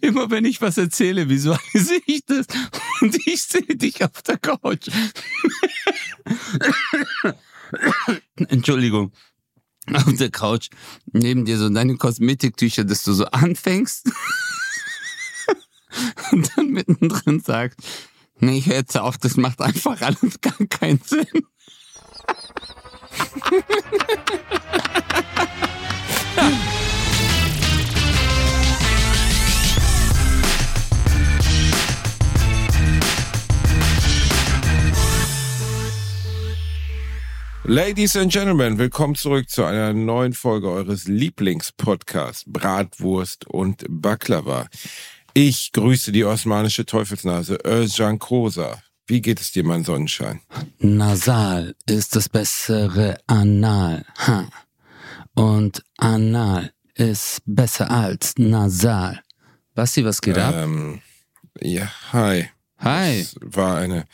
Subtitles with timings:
[0.00, 2.46] immer wenn ich was erzähle, visualisiere ich das
[3.00, 4.88] und ich sehe dich auf der Couch.
[8.48, 9.12] Entschuldigung.
[9.92, 10.68] Auf der Couch
[11.12, 14.10] neben dir so deine Kosmetiktücher, dass du so anfängst
[16.32, 17.80] und dann mittendrin sagst,
[18.38, 21.26] nee, ich höre jetzt auf, das macht einfach alles gar keinen Sinn.
[37.70, 44.68] Ladies and Gentlemen, willkommen zurück zu einer neuen Folge eures Lieblingspodcasts Bratwurst und Baklava.
[45.34, 48.82] Ich grüße die osmanische Teufelsnase Özcan Kosa.
[49.06, 50.40] Wie geht es dir, mein Sonnenschein?
[50.78, 54.06] Nasal ist das bessere Anal.
[54.26, 54.48] Ha.
[55.34, 59.20] Und Anal ist besser als Nasal.
[59.74, 60.54] Basti, was geht ab?
[60.56, 61.02] Ähm,
[61.60, 62.48] ja, hi.
[62.78, 63.20] Hi.
[63.20, 64.06] Es war eine,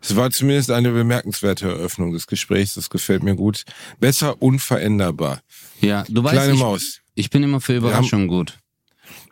[0.00, 2.74] es war zumindest eine bemerkenswerte Eröffnung des Gesprächs.
[2.74, 3.64] Das gefällt mir gut.
[4.00, 5.40] Besser unveränderbar.
[5.80, 7.00] Ja, du weißt, Kleine ich, Maus.
[7.14, 8.58] ich bin immer für Überraschungen gut.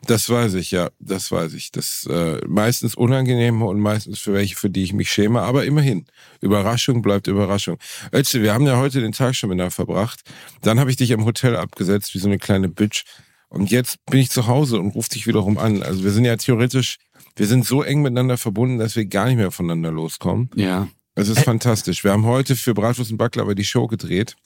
[0.06, 0.90] Das weiß ich, ja.
[1.00, 1.72] Das weiß ich.
[1.72, 5.42] Das äh, meistens unangenehme und meistens für welche, für die ich mich schäme.
[5.42, 6.06] Aber immerhin,
[6.40, 7.78] Überraschung bleibt Überraschung.
[8.12, 10.20] Özce, wir haben ja heute den Tag schon miteinander verbracht.
[10.62, 13.04] Dann habe ich dich im Hotel abgesetzt, wie so eine kleine Bitch.
[13.48, 15.82] Und jetzt bin ich zu Hause und rufe dich wiederum an.
[15.82, 16.98] Also wir sind ja theoretisch,
[17.36, 20.50] wir sind so eng miteinander verbunden, dass wir gar nicht mehr voneinander loskommen.
[20.54, 20.88] Ja.
[21.14, 22.04] Es ist fantastisch.
[22.04, 24.36] Wir haben heute für Bratwurst und Baklava die Show gedreht.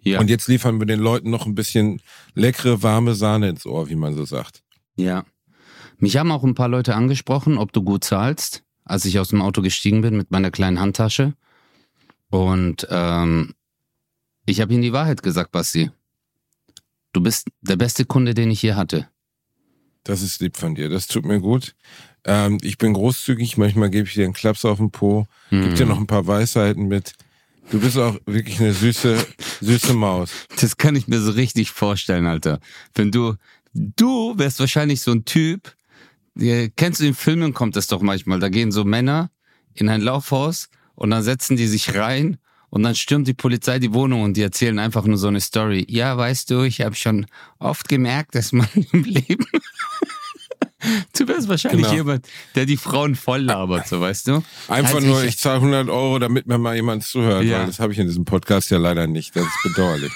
[0.00, 0.20] Ja.
[0.20, 2.00] Und jetzt liefern wir den Leuten noch ein bisschen
[2.34, 4.62] leckere, warme Sahne ins Ohr, wie man so sagt.
[4.94, 5.24] Ja.
[5.98, 9.42] Mich haben auch ein paar Leute angesprochen, ob du gut zahlst, als ich aus dem
[9.42, 11.34] Auto gestiegen bin mit meiner kleinen Handtasche.
[12.30, 13.54] Und ähm,
[14.44, 15.90] ich habe ihnen die Wahrheit gesagt, Basti.
[17.12, 19.08] Du bist der beste Kunde, den ich je hatte.
[20.06, 20.88] Das ist lieb von dir.
[20.88, 21.74] Das tut mir gut.
[22.24, 23.56] Ähm, ich bin großzügig.
[23.56, 26.86] Manchmal gebe ich dir einen Klaps auf den Po, gebe dir noch ein paar Weisheiten
[26.86, 27.12] mit.
[27.72, 29.26] Du bist auch wirklich eine süße,
[29.60, 30.30] süße Maus.
[30.60, 32.60] Das kann ich mir so richtig vorstellen, Alter.
[32.94, 33.34] Wenn du,
[33.74, 35.74] du wärst wahrscheinlich so ein Typ,
[36.76, 39.30] kennst du in Filmen kommt das doch manchmal, da gehen so Männer
[39.74, 42.38] in ein Laufhaus und dann setzen die sich rein
[42.76, 45.84] und dann stürmt die Polizei die Wohnung und die erzählen einfach nur so eine Story.
[45.88, 47.26] Ja, weißt du, ich habe schon
[47.58, 49.46] oft gemerkt, dass man im Leben
[51.18, 51.94] Du wärst wahrscheinlich Genau.
[51.96, 54.42] jemand, der die Frauen voll labert, so weißt du?
[54.68, 57.58] Einfach Also nur, ich zahle 100 Euro, damit mir mal jemand zuhört, Ja.
[57.60, 59.34] weil das habe ich in diesem Podcast ja leider nicht.
[59.34, 60.12] Das ist bedauerlich.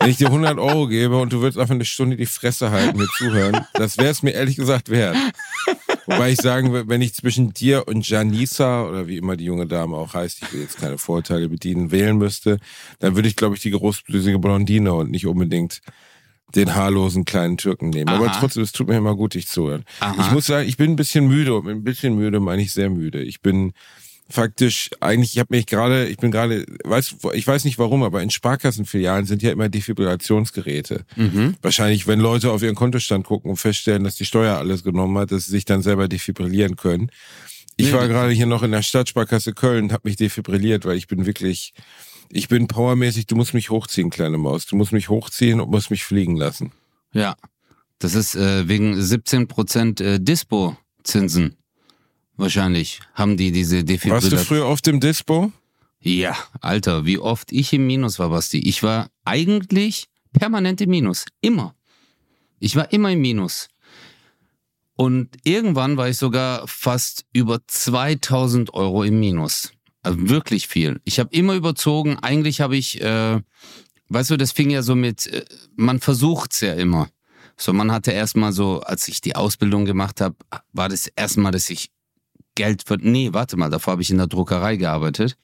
[0.00, 2.98] Wenn ich dir 100 Euro gebe und du würdest einfach eine Stunde die Fresse halten,
[2.98, 5.16] mir zuhören, das wäre es mir ehrlich gesagt wert.
[6.06, 9.66] Wobei ich sagen würde, wenn ich zwischen dir und Janisa oder wie immer die junge
[9.66, 12.58] Dame auch heißt, ich will jetzt keine Vorurteile bedienen, wählen müsste,
[12.98, 15.80] dann würde ich, glaube ich, die großblüsige Blondine und nicht unbedingt
[16.54, 18.10] den haarlosen kleinen Türken nehmen.
[18.10, 18.40] Aber Aha.
[18.40, 19.84] trotzdem, es tut mir immer gut, dich zu hören.
[20.00, 20.14] Aha.
[20.20, 22.72] Ich muss sagen, ich bin ein bisschen müde und mit ein bisschen müde meine ich
[22.72, 23.22] sehr müde.
[23.22, 23.72] Ich bin
[24.28, 28.22] faktisch eigentlich, ich habe mich gerade, ich bin gerade, weiß, ich weiß nicht warum, aber
[28.22, 31.04] in Sparkassenfilialen sind ja immer Defibrillationsgeräte.
[31.16, 31.56] Mhm.
[31.62, 35.30] Wahrscheinlich, wenn Leute auf ihren Kontostand gucken und feststellen, dass die Steuer alles genommen hat,
[35.30, 37.10] dass sie sich dann selber defibrillieren können.
[37.76, 40.96] Ich Nee, war gerade hier noch in der Stadtsparkasse Köln und habe mich defibrilliert, weil
[40.96, 41.74] ich bin wirklich,
[42.30, 44.66] ich bin powermäßig, du musst mich hochziehen, kleine Maus.
[44.66, 46.72] Du musst mich hochziehen und musst mich fliegen lassen.
[47.12, 47.36] Ja.
[47.98, 51.56] Das ist äh, wegen 17% äh, Dispo-Zinsen.
[52.36, 55.52] Wahrscheinlich haben die diese Warst du früher auf dem Dispo?
[56.00, 58.58] Ja, Alter, wie oft ich im Minus war, Basti.
[58.58, 61.24] Ich war eigentlich permanent im Minus.
[61.40, 61.74] Immer.
[62.58, 63.68] Ich war immer im Minus.
[64.96, 69.72] Und irgendwann war ich sogar fast über 2000 Euro im Minus.
[70.02, 71.00] Also wirklich viel.
[71.04, 72.18] Ich habe immer überzogen.
[72.18, 73.40] Eigentlich habe ich, äh,
[74.08, 77.08] weißt du, das fing ja so mit, äh, man versucht's ja immer.
[77.56, 80.36] So, man hatte erstmal so, als ich die Ausbildung gemacht habe,
[80.72, 81.90] war das erstmal, dass ich
[82.54, 85.36] Geld ver Nee, warte mal, davor habe ich in der Druckerei gearbeitet.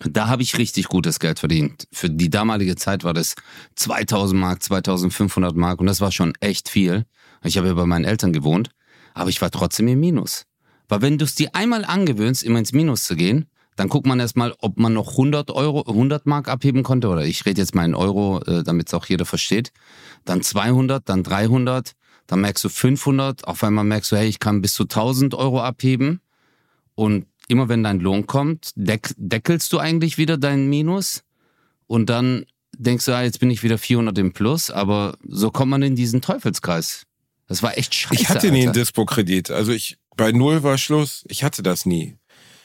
[0.00, 1.86] Da habe ich richtig gutes Geld verdient.
[1.92, 3.34] Für die damalige Zeit war das
[3.76, 7.04] 2000 Mark, 2500 Mark und das war schon echt viel.
[7.44, 8.70] Ich habe ja bei meinen Eltern gewohnt,
[9.14, 10.46] aber ich war trotzdem im Minus.
[10.88, 13.46] Weil wenn du es dir einmal angewöhnst, immer ins Minus zu gehen,
[13.76, 17.46] dann guckt man erstmal, ob man noch 100 Euro, 100 Mark abheben konnte oder ich
[17.46, 19.72] rede jetzt mal in Euro, äh, damit es auch jeder versteht.
[20.24, 21.92] Dann 200, dann 300,
[22.32, 25.60] dann merkst du 500, auf einmal merkst du, hey, ich kann bis zu 1000 Euro
[25.60, 26.22] abheben
[26.94, 31.24] und immer wenn dein Lohn kommt, deck, deckelst du eigentlich wieder dein Minus
[31.86, 32.46] und dann
[32.78, 35.94] denkst du, ah, jetzt bin ich wieder 400 im Plus, aber so kommt man in
[35.94, 37.02] diesen Teufelskreis.
[37.48, 38.14] Das war echt scheiße.
[38.22, 38.80] Ich hatte nie einen Alter.
[38.80, 39.50] Dispo-Kredit.
[39.50, 41.26] Also ich, bei Null war Schluss.
[41.28, 42.16] Ich hatte das nie.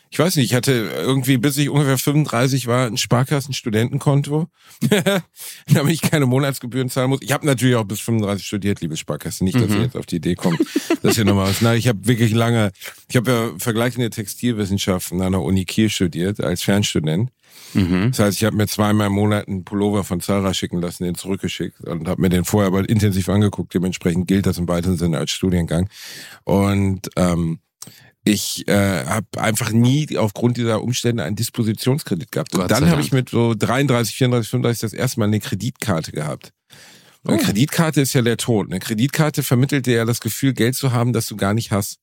[0.09, 4.47] Ich weiß nicht, ich hatte irgendwie, bis ich ungefähr 35 war, ein Sparkassen-Studentenkonto,
[5.73, 7.21] damit ich keine Monatsgebühren zahlen muss.
[7.21, 9.45] Ich habe natürlich auch bis 35 studiert, liebe Sparkassen.
[9.45, 9.75] Nicht, dass mhm.
[9.75, 10.59] ihr jetzt auf die Idee kommt,
[11.03, 11.61] dass ihr nochmal was.
[11.61, 12.71] Nein, ich habe wirklich lange,
[13.09, 17.31] ich habe ja vergleichende Textilwissenschaften an der Uni Kiel studiert als Fernstudent.
[17.73, 18.11] Mhm.
[18.11, 21.15] Das heißt, ich habe mir zweimal im Monat einen Pullover von Zara schicken lassen, den
[21.15, 23.73] zurückgeschickt und habe mir den vorher aber intensiv angeguckt.
[23.73, 25.89] Dementsprechend gilt das im weiteren Sinne als Studiengang.
[26.43, 27.59] Und ähm,
[28.27, 32.55] ich äh, habe einfach nie aufgrund dieser Umstände einen Dispositionskredit gehabt.
[32.55, 36.51] Und dann habe ich mit so 33, 34, 35 das erste Mal eine Kreditkarte gehabt.
[37.23, 37.39] Eine oh.
[37.39, 38.67] Kreditkarte ist ja der Tod.
[38.69, 41.99] Eine Kreditkarte vermittelt dir ja das Gefühl, Geld zu haben, das du gar nicht hast.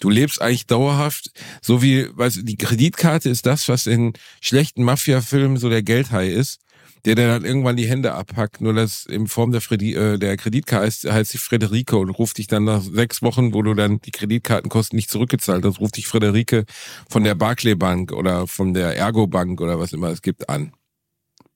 [0.00, 1.30] Du lebst eigentlich dauerhaft,
[1.60, 6.28] so wie, weißt du, die Kreditkarte ist das, was in schlechten Mafia-Filmen so der Geldhai
[6.28, 6.60] ist
[7.04, 10.86] der dann irgendwann die Hände abhackt, nur dass in Form der, Fredi äh, der Kreditkarte
[10.86, 14.12] heißt, heißt sie Frederike und ruft dich dann nach sechs Wochen, wo du dann die
[14.12, 16.64] Kreditkartenkosten nicht zurückgezahlt hast, ruft dich Frederike
[17.08, 20.72] von der Barclay Bank oder von der Ergo Bank oder was immer es gibt an.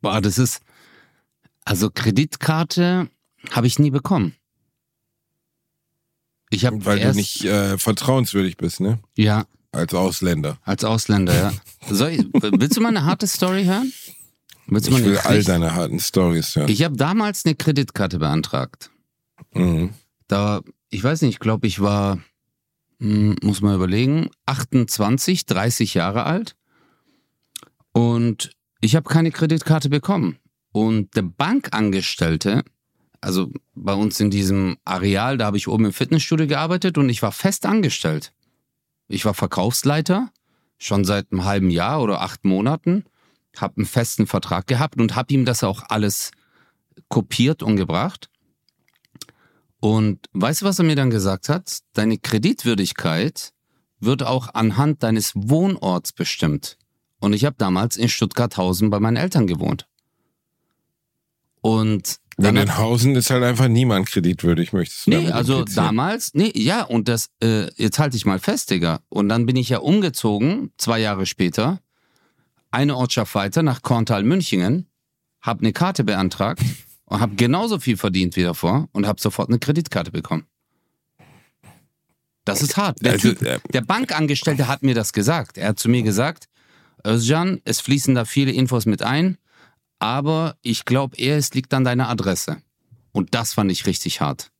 [0.00, 0.62] Boah, das ist,
[1.64, 3.08] also Kreditkarte
[3.50, 4.34] habe ich nie bekommen.
[6.50, 8.98] Ich habe Weil du nicht äh, vertrauenswürdig bist, ne?
[9.16, 9.46] Ja.
[9.72, 10.58] Als Ausländer.
[10.62, 11.52] Als Ausländer, ja.
[11.88, 13.93] Soll ich, willst du mal eine harte Story hören?
[14.68, 16.66] Willst ich will all deine harten Stories ja.
[16.66, 18.90] Ich habe damals eine Kreditkarte beantragt.
[19.54, 19.90] Mhm.
[20.26, 20.60] Da,
[20.90, 22.18] ich weiß nicht, ich glaube, ich war,
[22.98, 26.56] hm, muss man überlegen, 28, 30 Jahre alt.
[27.92, 30.38] Und ich habe keine Kreditkarte bekommen.
[30.72, 32.64] Und der Bankangestellte,
[33.20, 37.22] also bei uns in diesem Areal, da habe ich oben im Fitnessstudio gearbeitet und ich
[37.22, 38.32] war fest angestellt.
[39.08, 40.30] Ich war Verkaufsleiter,
[40.76, 43.04] schon seit einem halben Jahr oder acht Monaten
[43.61, 46.31] habe einen festen Vertrag gehabt und habe ihm das auch alles
[47.08, 48.29] kopiert und gebracht.
[49.81, 51.81] Und weißt du, was er mir dann gesagt hat?
[51.93, 53.53] Deine Kreditwürdigkeit
[54.00, 56.76] wird auch anhand deines Wohnorts bestimmt.
[57.20, 59.87] Und ich habe damals in Stuttgarthausen bei meinen Eltern gewohnt.
[61.61, 66.53] Und dann in Hausen ist halt einfach niemand kreditwürdig, möchtest du Nee, also damals, nee,
[66.55, 69.00] ja, und das, äh, jetzt halte ich mal fest, Digga.
[69.08, 71.81] Und dann bin ich ja umgezogen, zwei Jahre später,
[72.70, 74.86] eine Ortschaft weiter nach Korntal-Münchingen,
[75.40, 76.62] habe eine Karte beantragt
[77.04, 80.46] und habe genauso viel verdient wie davor und habe sofort eine Kreditkarte bekommen.
[82.44, 83.04] Das ist hart.
[83.04, 85.58] Der, also, typ, äh, der Bankangestellte hat mir das gesagt.
[85.58, 86.48] Er hat zu mir gesagt,
[87.04, 89.36] Özcan, es fließen da viele Infos mit ein,
[89.98, 92.58] aber ich glaube eher, es liegt an deiner Adresse.
[93.12, 94.52] Und das fand ich richtig hart.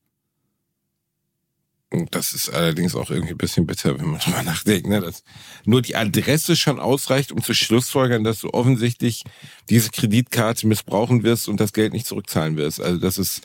[2.11, 5.01] Das ist allerdings auch irgendwie ein bisschen bitter, wenn man drüber nachdenkt, ne?
[5.01, 5.25] dass
[5.65, 9.25] nur die Adresse schon ausreicht, um zu schlussfolgern, dass du offensichtlich
[9.69, 12.81] diese Kreditkarte missbrauchen wirst und das Geld nicht zurückzahlen wirst.
[12.81, 13.43] Also das ist,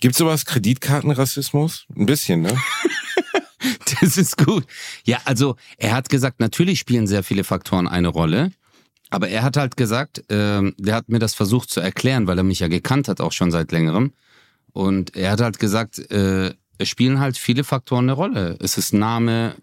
[0.00, 1.86] gibt sowas Kreditkartenrassismus?
[1.96, 2.56] Ein bisschen, ne?
[4.00, 4.64] das ist gut.
[5.04, 8.52] Ja, also er hat gesagt, natürlich spielen sehr viele Faktoren eine Rolle.
[9.10, 12.42] Aber er hat halt gesagt, äh, der hat mir das versucht zu erklären, weil er
[12.42, 14.12] mich ja gekannt hat, auch schon seit längerem.
[14.72, 16.52] Und er hat halt gesagt, äh,
[16.84, 18.56] es spielen halt viele Faktoren eine Rolle.
[18.60, 19.56] Es ist Name,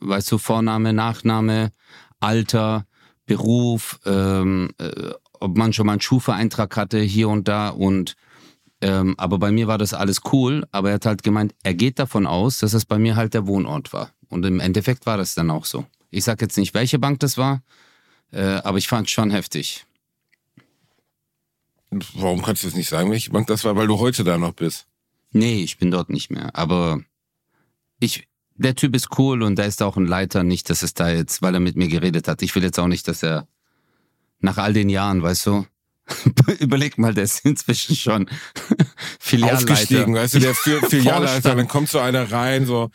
[0.00, 1.72] weißt du, Vorname, Nachname,
[2.18, 2.86] Alter,
[3.26, 8.16] Beruf, ähm, äh, ob man schon mal einen Schufa-Eintrag hatte, hier und da und
[8.80, 11.98] ähm, aber bei mir war das alles cool, aber er hat halt gemeint, er geht
[11.98, 14.12] davon aus, dass es bei mir halt der Wohnort war.
[14.28, 15.86] Und im Endeffekt war das dann auch so.
[16.10, 17.62] Ich sag jetzt nicht, welche Bank das war,
[18.32, 19.86] äh, aber ich fand es schon heftig.
[22.14, 23.76] Warum kannst du es nicht sagen, welche Bank das war?
[23.76, 24.86] Weil du heute da noch bist.
[25.32, 26.54] Nee, ich bin dort nicht mehr.
[26.54, 27.00] Aber
[28.00, 30.42] ich, der Typ ist cool und da ist auch ein Leiter.
[30.42, 32.42] Nicht, dass es da jetzt, weil er mit mir geredet hat.
[32.42, 33.48] Ich will jetzt auch nicht, dass er
[34.40, 35.66] nach all den Jahren, weißt du,
[36.60, 38.30] Überleg mal, der ist inzwischen schon
[39.18, 39.56] Filialleiter.
[39.56, 40.54] Aufgestiegen, weißt du, der
[40.88, 42.90] Filialleiter, dann kommt so einer rein, so,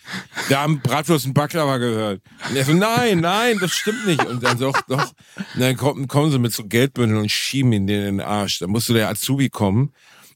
[0.50, 2.22] der haben Bratwurst und Baklava gehört.
[2.50, 4.24] Und er so, nein, nein, das stimmt nicht.
[4.26, 5.12] Und dann so, doch,
[5.54, 8.60] und dann kommen, kommen sie mit so Geldbündeln und schieben ihn in den Arsch.
[8.60, 9.92] Dann musste der Azubi kommen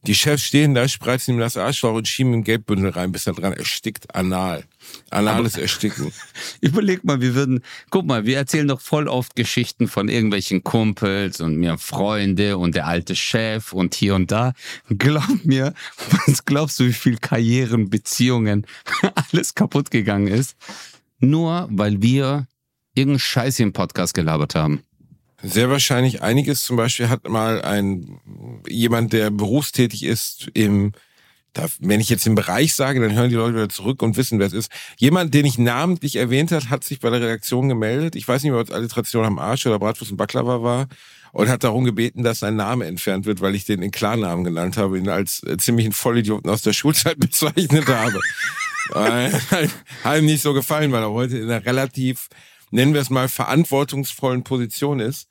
[0.08, 3.34] die Chefs stehen da, spreizen ihm das Arschloch und schieben ihm Geldbündel rein, bis er
[3.34, 4.14] dran erstickt.
[4.16, 4.64] Anal.
[5.10, 6.12] Anales Ersticken.
[6.62, 11.42] Überleg mal, wir würden, guck mal, wir erzählen doch voll oft Geschichten von irgendwelchen Kumpels
[11.42, 14.54] und mir Freunde und der alte Chef und hier und da.
[14.90, 15.74] Glaub mir,
[16.28, 18.68] was glaubst du, wie viel Karrieren, Beziehungen,
[19.32, 20.56] alles kaputt gegangen ist?
[21.20, 22.48] Nur weil wir
[22.94, 24.82] irgendeinen Scheiß im Podcast gelabert haben.
[25.46, 26.64] Sehr wahrscheinlich einiges.
[26.64, 28.20] Zum Beispiel hat mal ein
[28.68, 30.94] jemand, der berufstätig ist im
[31.80, 34.48] wenn ich jetzt den Bereich sage, dann hören die Leute wieder zurück und wissen, wer
[34.48, 34.70] es ist.
[34.98, 38.18] Jemand, den ich namentlich erwähnt hat, hat sich bei der Redaktion gemeldet.
[38.18, 40.88] Ich weiß nicht, ob es Alliteration am Arsch oder Bratwurst und Baklava war
[41.32, 44.76] und hat darum gebeten, dass sein Name entfernt wird, weil ich den in Klarnamen genannt
[44.76, 48.20] habe, ihn als äh, ziemlichen Vollidioten aus der Schulzeit bezeichnet habe.
[48.94, 49.32] äh,
[50.04, 52.28] hat ihm nicht so gefallen, weil er heute in einer relativ
[52.72, 55.28] nennen wir es mal, verantwortungsvollen Position ist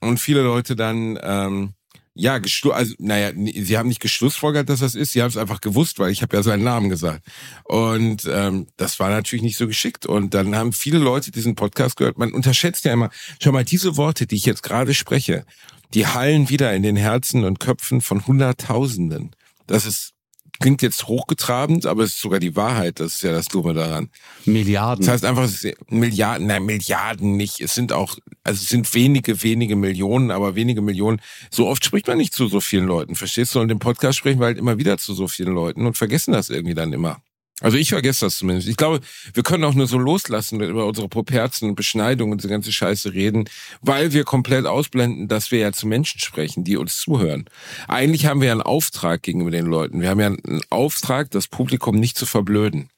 [0.00, 1.74] und viele Leute dann ähm,
[2.14, 2.34] ja,
[2.72, 6.10] also naja, sie haben nicht geschlussfolgert, dass das ist, sie haben es einfach gewusst, weil
[6.10, 7.24] ich habe ja seinen Namen gesagt.
[7.64, 10.06] Und ähm, das war natürlich nicht so geschickt.
[10.06, 12.18] Und dann haben viele Leute diesen Podcast gehört.
[12.18, 15.46] Man unterschätzt ja immer, schau mal, diese Worte, die ich jetzt gerade spreche,
[15.94, 19.34] die hallen wieder in den Herzen und Köpfen von Hunderttausenden.
[19.66, 20.12] Das ist
[20.60, 23.00] klingt jetzt hochgetrabend, aber es ist sogar die Wahrheit.
[23.00, 24.10] Das ist ja das Dumme daran.
[24.44, 25.04] Milliarden.
[25.04, 25.50] Das heißt einfach
[25.88, 27.60] Milliarden, nein, Milliarden nicht.
[27.60, 31.20] Es sind auch, also es sind wenige, wenige Millionen, aber wenige Millionen.
[31.50, 33.16] So oft spricht man nicht zu so vielen Leuten.
[33.16, 33.60] Verstehst du?
[33.60, 36.50] Und im Podcast sprechen wir halt immer wieder zu so vielen Leuten und vergessen das
[36.50, 37.22] irgendwie dann immer.
[37.60, 38.68] Also ich vergesse das zumindest.
[38.68, 39.00] Ich glaube,
[39.34, 43.12] wir können auch nur so loslassen, über unsere Properzen und Beschneidung und diese ganze Scheiße
[43.12, 43.48] reden,
[43.82, 47.44] weil wir komplett ausblenden, dass wir ja zu Menschen sprechen, die uns zuhören.
[47.86, 50.00] Eigentlich haben wir ja einen Auftrag gegenüber den Leuten.
[50.00, 52.88] Wir haben ja einen Auftrag, das Publikum nicht zu verblöden.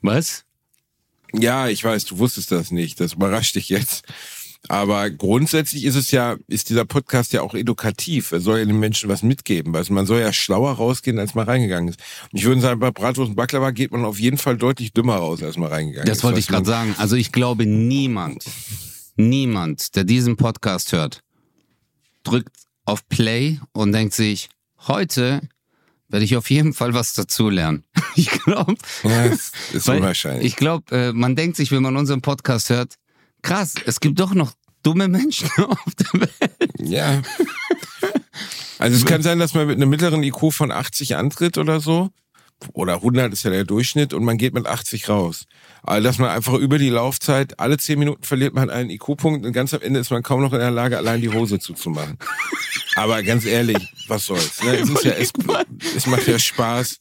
[0.00, 0.44] Was?
[1.32, 2.98] Ja, ich weiß, du wusstest das nicht.
[3.00, 4.04] Das überrascht dich jetzt.
[4.68, 8.30] Aber grundsätzlich ist es ja, ist dieser Podcast ja auch edukativ.
[8.32, 9.74] Er soll ja den Menschen was mitgeben.
[9.74, 12.00] Also man soll ja schlauer rausgehen, als man reingegangen ist.
[12.30, 15.16] Und ich würde sagen, bei Bratwurst und Baklava geht man auf jeden Fall deutlich dümmer
[15.16, 16.20] raus, als man reingegangen das ist.
[16.22, 16.94] Das wollte ich gerade sagen.
[16.98, 18.44] Also ich glaube, niemand,
[19.16, 21.20] niemand, der diesen Podcast hört,
[22.22, 24.50] drückt auf Play und denkt sich,
[24.86, 25.40] heute
[26.08, 27.84] werde ich auf jeden Fall was dazulernen.
[28.16, 28.74] Ich glaube,
[29.04, 30.44] ja, ist unwahrscheinlich.
[30.44, 32.96] Ich glaube, äh, man denkt sich, wenn man unseren Podcast hört,
[33.42, 36.72] krass, es gibt doch noch dumme Menschen auf der Welt.
[36.78, 37.22] Ja.
[38.78, 42.10] Also es kann sein, dass man mit einem mittleren IQ von 80 antritt oder so.
[42.74, 45.46] Oder 100 ist ja der Durchschnitt und man geht mit 80 raus.
[45.82, 49.52] Also dass man einfach über die Laufzeit, alle 10 Minuten verliert man einen IQ-Punkt und
[49.52, 52.18] ganz am Ende ist man kaum noch in der Lage, allein die Hose zuzumachen.
[53.00, 53.78] Aber ganz ehrlich,
[54.08, 54.62] was soll's?
[54.62, 54.76] Ne?
[54.76, 55.32] Es, ist ja, es,
[55.96, 56.98] es macht ja Spaß.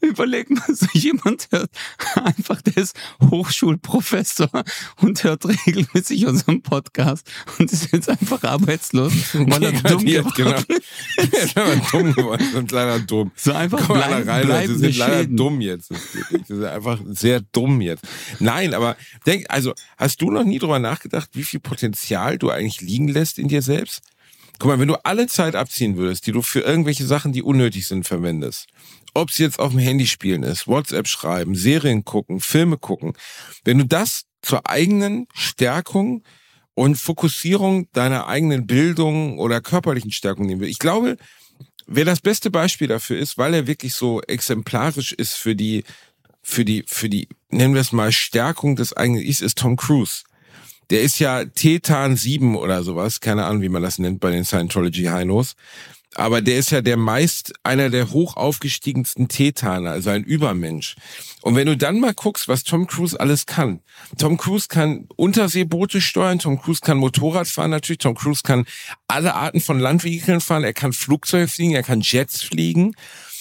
[0.00, 1.68] Überleg mal, so jemand hört
[2.14, 2.96] einfach, der ist
[3.28, 4.62] Hochschulprofessor
[4.98, 7.28] und hört regelmäßig unseren Podcast
[7.58, 10.62] und ist jetzt einfach arbeitslos, weil er dumm geworden genau.
[11.16, 13.32] Er ist dumm geworden und leider dumm.
[13.34, 15.88] So einfach Komm bleib, rein, bleib Sie sind leider dumm jetzt.
[15.88, 18.04] Sie sind einfach sehr dumm jetzt.
[18.38, 22.80] Nein, aber denk, also hast du noch nie drüber nachgedacht, wie viel Potenzial du eigentlich
[22.80, 24.02] liegen lässt in dir selbst?
[24.58, 27.86] Guck mal, wenn du alle Zeit abziehen würdest, die du für irgendwelche Sachen, die unnötig
[27.86, 28.66] sind, verwendest,
[29.12, 33.12] ob es jetzt auf dem Handy spielen ist, WhatsApp schreiben, Serien gucken, Filme gucken,
[33.64, 36.22] wenn du das zur eigenen Stärkung
[36.74, 41.16] und Fokussierung deiner eigenen Bildung oder körperlichen Stärkung nehmen willst, ich glaube,
[41.86, 45.84] wer das beste Beispiel dafür ist, weil er wirklich so exemplarisch ist für die,
[46.42, 50.22] für die, für die, nennen wir es mal, Stärkung des eigenen Ichs, ist Tom Cruise.
[50.90, 54.44] Der ist ja Tetan 7 oder sowas, keine Ahnung, wie man das nennt bei den
[54.44, 55.54] Scientology-Heinos.
[56.16, 60.96] Aber der ist ja der meist einer der hoch aufgestiegensten Tetaner, also ein Übermensch.
[61.42, 63.80] Und wenn du dann mal guckst, was Tom Cruise alles kann.
[64.16, 68.64] Tom Cruise kann Unterseeboote steuern, Tom Cruise kann Motorrad fahren natürlich, Tom Cruise kann
[69.08, 72.94] alle Arten von Landvehikeln fahren, er kann Flugzeug fliegen, er kann Jets fliegen.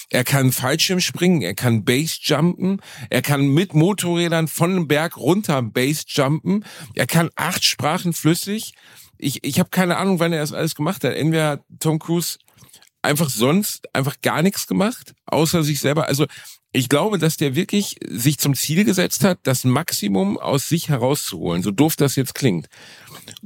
[0.10, 5.18] Er kann Fallschirm springen, er kann Base jumpen, er kann mit Motorrädern von einem Berg
[5.18, 8.74] runter Base jumpen, er kann acht Sprachen flüssig.
[9.18, 11.14] Ich, ich habe keine Ahnung, wann er das alles gemacht hat.
[11.14, 12.38] Entweder hat Tom Cruise
[13.02, 16.08] einfach sonst einfach gar nichts gemacht, außer sich selber.
[16.08, 16.26] Also
[16.72, 21.64] ich glaube, dass der wirklich sich zum Ziel gesetzt hat, das Maximum aus sich herauszuholen,
[21.64, 22.68] so doof das jetzt klingt.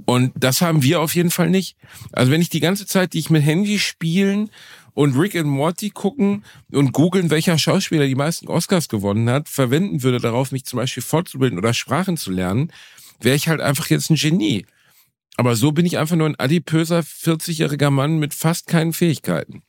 [0.05, 1.77] Und das haben wir auf jeden Fall nicht.
[2.11, 4.49] Also wenn ich die ganze Zeit, die ich mit Handy spielen
[5.00, 10.03] und Rick and Morty gucken und googeln, welcher Schauspieler die meisten Oscars gewonnen hat, verwenden
[10.03, 12.74] würde darauf, mich zum Beispiel fortzubilden oder Sprachen zu lernen,
[13.22, 14.65] wäre ich halt einfach jetzt ein Genie.
[15.38, 19.63] Aber so bin ich einfach nur ein adipöser 40-jähriger Mann mit fast keinen Fähigkeiten.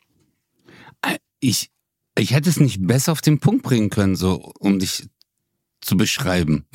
[1.01, 1.71] Äh, ich,
[2.19, 5.07] ich hätte es nicht besser auf den Punkt bringen können, so um dich
[5.81, 6.67] zu beschreiben.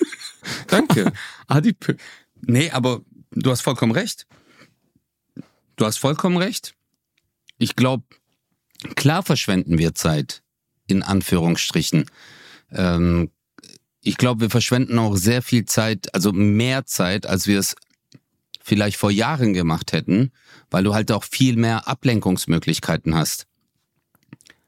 [0.68, 1.12] Danke.
[1.48, 1.96] Adipö
[2.40, 3.02] nee, aber
[3.32, 4.26] du hast vollkommen recht.
[5.76, 6.74] Du hast vollkommen recht
[7.60, 8.04] ich glaube,
[8.96, 10.42] klar verschwenden wir Zeit,
[10.86, 12.06] in Anführungsstrichen.
[12.72, 13.30] Ähm,
[14.00, 17.76] ich glaube, wir verschwenden auch sehr viel Zeit, also mehr Zeit, als wir es
[18.62, 20.32] vielleicht vor Jahren gemacht hätten,
[20.70, 23.46] weil du halt auch viel mehr Ablenkungsmöglichkeiten hast.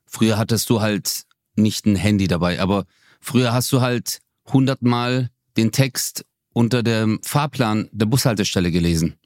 [0.05, 1.25] Früher hattest du halt
[1.57, 2.85] nicht ein Handy dabei, aber
[3.21, 4.21] früher hast du halt
[4.53, 9.17] hundertmal den Text unter dem Fahrplan der Bushaltestelle gelesen.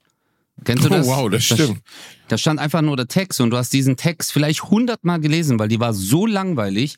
[0.63, 1.07] Kennst du das?
[1.07, 1.81] Oh, wow, das stimmt.
[2.27, 5.67] Da stand einfach nur der Text und du hast diesen Text vielleicht hundertmal gelesen, weil
[5.67, 6.95] die war so langweilig.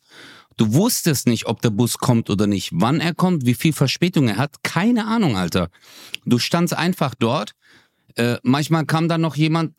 [0.58, 4.28] Du wusstest nicht, ob der Bus kommt oder nicht, wann er kommt, wie viel Verspätung
[4.28, 4.64] er hat.
[4.64, 5.70] Keine Ahnung, Alter.
[6.26, 7.54] Du standst einfach dort.
[8.16, 9.74] Äh, manchmal kam dann noch jemand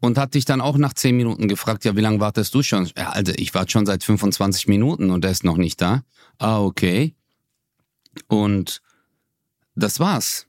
[0.00, 2.90] und hat dich dann auch nach zehn Minuten gefragt, ja, wie lange wartest du schon?
[2.96, 6.02] Ja, Alter, ich warte schon seit 25 Minuten und er ist noch nicht da.
[6.38, 7.14] Ah, okay.
[8.28, 8.82] Und
[9.74, 10.46] das war's.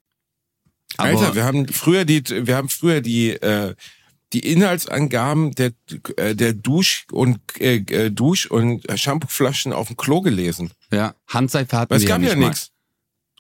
[0.95, 3.75] Aber Alter, wir haben früher die, wir haben früher die, äh,
[4.33, 5.71] die Inhaltsangaben der,
[6.15, 10.71] äh, der Dusch- und äh, äh Dusch- und Shampooflaschen auf dem Klo gelesen.
[10.91, 12.47] Ja, Handseife hatten Weil wir ja nicht ja mal.
[12.47, 12.71] Nix.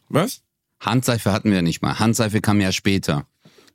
[0.09, 0.41] Was?
[0.79, 1.97] Handseife hatten wir nicht mal.
[1.99, 3.25] Handseife kam ja später.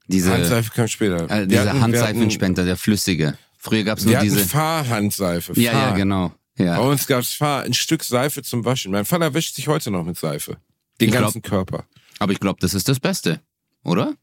[0.07, 1.31] Diese, Handseife kam später.
[1.31, 3.37] Äh, dieser Handseifenspender, der flüssige.
[3.59, 4.45] Früher gab's nur wir diese.
[4.45, 5.53] Fahrhandseife.
[5.61, 6.33] Ja, ja, genau.
[6.59, 6.77] Ja.
[6.79, 8.93] Bei uns gab's Fahr, ein Stück Seife zum Waschen.
[8.93, 10.59] Mein Vater wäscht sich heute noch mit Seife.
[11.01, 11.85] Den ich ganzen glaub, Körper.
[12.19, 13.41] Aber ich glaube, das ist das Beste,
[13.85, 14.15] oder?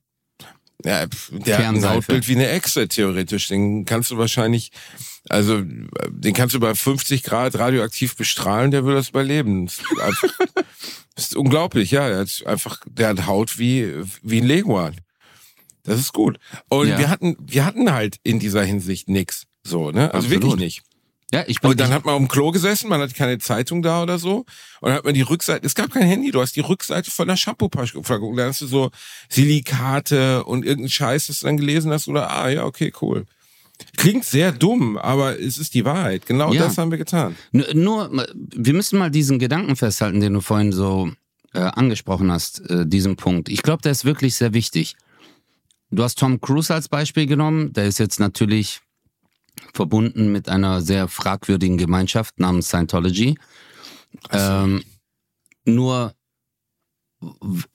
[0.86, 3.48] Ja, der hat ein Hautbild wie eine Echse, theoretisch.
[3.48, 4.72] Den kannst du wahrscheinlich,
[5.28, 9.66] also, den kannst du bei 50 Grad radioaktiv bestrahlen, der würde das überleben.
[9.66, 10.30] Das ist, einfach,
[11.16, 12.08] das ist unglaublich, ja.
[12.08, 14.96] Der hat einfach, der hat Haut wie, wie ein Leguan.
[15.84, 16.40] Das ist gut.
[16.70, 16.98] Und ja.
[16.98, 19.48] wir hatten, wir hatten halt in dieser Hinsicht nix.
[19.64, 20.14] So, ne?
[20.14, 20.32] Also Absolut.
[20.32, 20.84] wirklich nicht.
[21.32, 23.84] Ja, ich bin und dann hat man auf dem Klo gesessen, man hat keine Zeitung
[23.84, 24.46] da oder so.
[24.82, 27.28] Und dann hat man die Rückseite, es gab kein Handy, du hast die Rückseite von
[27.28, 28.36] der Shampoo-Packung.
[28.36, 28.90] Da hast du so
[29.30, 33.26] Silikate und irgendeinen Scheiß, das du dann gelesen hast, oder ah ja, okay, cool.
[33.96, 36.26] Klingt sehr dumm, aber es ist die Wahrheit.
[36.26, 36.64] Genau ja.
[36.64, 37.36] das haben wir getan.
[37.52, 41.12] Nur, wir müssen mal diesen Gedanken festhalten, den du vorhin so
[41.54, 43.50] äh, angesprochen hast, äh, diesen Punkt.
[43.50, 44.96] Ich glaube, der ist wirklich sehr wichtig.
[45.92, 47.72] Du hast Tom Cruise als Beispiel genommen.
[47.74, 48.82] Der ist jetzt natürlich
[49.74, 53.38] verbunden mit einer sehr fragwürdigen Gemeinschaft namens Scientology.
[54.32, 54.84] Ähm,
[55.66, 56.14] nur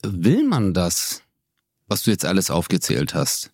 [0.01, 1.21] will man das,
[1.87, 3.51] was du jetzt alles aufgezählt hast?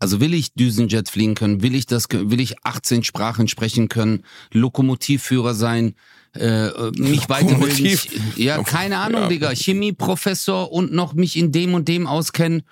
[0.00, 1.62] Also will ich Düsenjet fliegen können?
[1.62, 2.06] Will ich das?
[2.10, 4.24] Will ich 18 Sprachen sprechen können?
[4.52, 5.94] Lokomotivführer sein?
[6.34, 7.98] Äh, mich weiterbilden?
[8.36, 9.28] Ja, keine Ahnung, ja.
[9.28, 9.50] Digga.
[9.50, 12.62] Chemieprofessor und noch mich in dem und dem auskennen.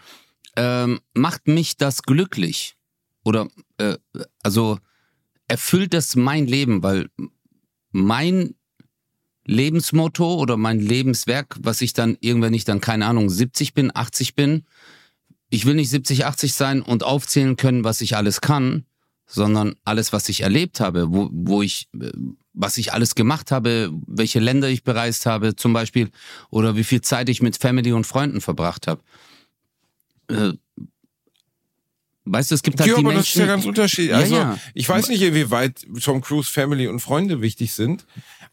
[0.54, 2.75] Ähm, macht mich das glücklich?
[3.26, 3.97] Oder äh,
[4.45, 4.78] also
[5.49, 7.11] erfüllt das mein Leben, weil
[7.90, 8.54] mein
[9.45, 14.37] Lebensmotto oder mein Lebenswerk, was ich dann irgendwann nicht dann, keine Ahnung, 70 bin, 80
[14.37, 14.64] bin,
[15.50, 18.85] ich will nicht 70, 80 sein und aufzählen können, was ich alles kann,
[19.26, 21.88] sondern alles, was ich erlebt habe, wo, wo ich,
[22.52, 26.11] was ich alles gemacht habe, welche Länder ich bereist habe, zum Beispiel,
[26.50, 29.02] oder wie viel Zeit ich mit Family und Freunden verbracht habe.
[32.26, 33.21] Äh, Weißt du, es gibt halt ja, die aber Menschen.
[33.21, 34.15] das ist ja ganz unterschiedlich.
[34.15, 34.58] Also, ja, ja.
[34.75, 38.04] ich weiß nicht, inwieweit Tom Cruise Family und Freunde wichtig sind,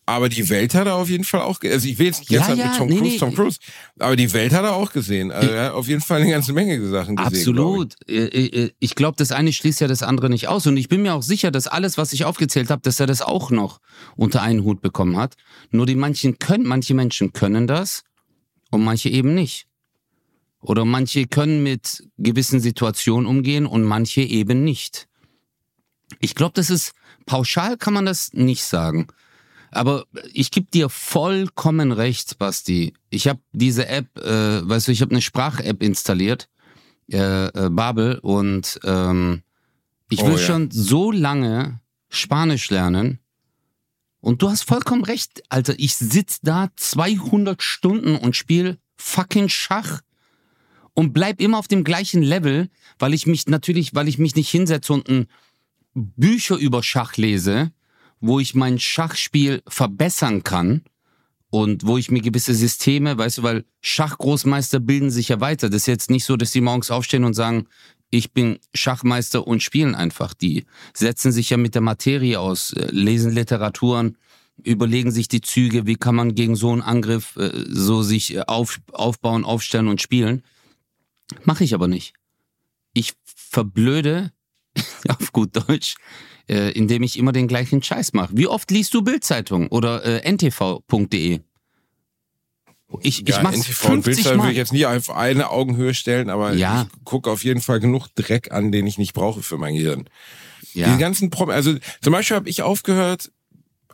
[0.05, 2.49] aber die Welt hat er auf jeden Fall auch, also ich will jetzt nicht jetzt
[2.49, 3.19] ja, mit Tom nee, Cruise, nee.
[3.19, 3.59] Tom Cruise,
[3.99, 5.31] aber die Welt hat er auch gesehen.
[5.31, 7.37] Also er hat auf jeden Fall eine ganze Menge Sachen gesehen.
[7.37, 7.95] Absolut.
[8.05, 10.67] Ich, äh, äh, ich glaube, das eine schließt ja das andere nicht aus.
[10.67, 13.21] Und ich bin mir auch sicher, dass alles, was ich aufgezählt habe, dass er das
[13.21, 13.79] auch noch
[14.17, 15.35] unter einen Hut bekommen hat.
[15.71, 18.03] Nur die manchen können, manche Menschen können das
[18.71, 19.67] und manche eben nicht.
[20.63, 25.09] Oder manche können mit gewissen Situationen umgehen und manche eben nicht.
[26.19, 26.93] Ich glaube, das ist
[27.25, 29.07] pauschal kann man das nicht sagen.
[29.71, 32.93] Aber ich gebe dir vollkommen recht, Basti.
[33.09, 36.47] Ich habe diese App, äh, weißt du, ich habe eine Sprach-App installiert,
[37.11, 39.41] äh, äh, Babel, und ähm,
[40.09, 40.45] ich will oh, ja.
[40.45, 43.19] schon so lange Spanisch lernen.
[44.21, 45.73] Und du hast vollkommen recht, Alter.
[45.77, 50.01] Ich sitz da 200 Stunden und spiele fucking Schach
[50.93, 54.49] und bleib immer auf dem gleichen Level, weil ich mich natürlich, weil ich mich nicht
[54.49, 55.27] hinsetze und ein
[55.93, 57.71] Bücher über Schach lese,
[58.19, 60.83] wo ich mein Schachspiel verbessern kann
[61.49, 65.69] und wo ich mir gewisse Systeme, weißt du, weil Schachgroßmeister bilden sich ja weiter.
[65.69, 67.67] Das ist jetzt nicht so, dass die morgens aufstehen und sagen,
[68.09, 70.33] ich bin Schachmeister und spielen einfach.
[70.33, 74.17] Die setzen sich ja mit der Materie aus, äh, lesen Literaturen,
[74.63, 78.43] überlegen sich die Züge, wie kann man gegen so einen Angriff äh, so sich äh,
[78.47, 80.43] auf, aufbauen, aufstellen und spielen.
[81.43, 82.13] Mache ich aber nicht.
[82.93, 84.31] Ich verblöde,
[85.07, 85.95] auf gut Deutsch,
[86.49, 88.35] äh, indem ich immer den gleichen Scheiß mache.
[88.35, 91.41] Wie oft liest du Bildzeitung oder äh, ntv.de?
[93.01, 96.29] Ich, ja, ich mach's NTV und Bildzeitung will ich jetzt nie auf eine Augenhöhe stellen,
[96.29, 96.83] aber ja.
[96.83, 100.07] ich gucke auf jeden Fall genug Dreck an, den ich nicht brauche für mein Gehirn.
[100.73, 100.93] Ja.
[100.93, 103.31] Die ganzen Prom also zum Beispiel habe ich aufgehört,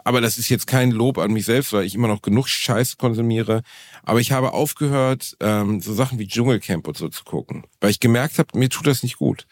[0.03, 2.97] aber das ist jetzt kein Lob an mich selbst, weil ich immer noch genug Scheiß
[2.97, 3.61] konsumiere.
[4.03, 7.99] Aber ich habe aufgehört, ähm, so Sachen wie Dschungelcamp und so zu gucken, weil ich
[7.99, 9.45] gemerkt habe, mir tut das nicht gut.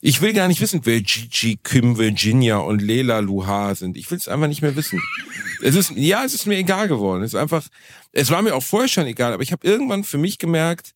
[0.00, 3.96] Ich will gar nicht wissen, wer Gigi, Kim, Virginia und Lela Luha sind.
[3.96, 5.00] Ich will es einfach nicht mehr wissen.
[5.62, 7.22] es ist ja, es ist mir egal geworden.
[7.22, 7.66] Es ist einfach,
[8.12, 10.92] es war mir auch vorher schon egal, aber ich habe irgendwann für mich gemerkt,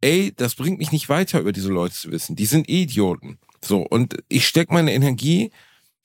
[0.00, 2.36] ey, das bringt mich nicht weiter, über diese Leute zu wissen.
[2.36, 3.38] Die sind Idioten.
[3.64, 5.50] So und ich steck meine Energie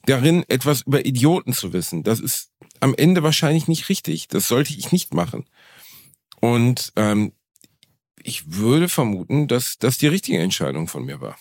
[0.06, 2.04] darin, etwas über Idioten zu wissen.
[2.04, 4.28] Das ist am Ende wahrscheinlich nicht richtig.
[4.28, 5.46] Das sollte ich nicht machen.
[6.40, 7.34] Und ähm,
[8.22, 11.38] ich würde vermuten, dass das die richtige Entscheidung von mir war.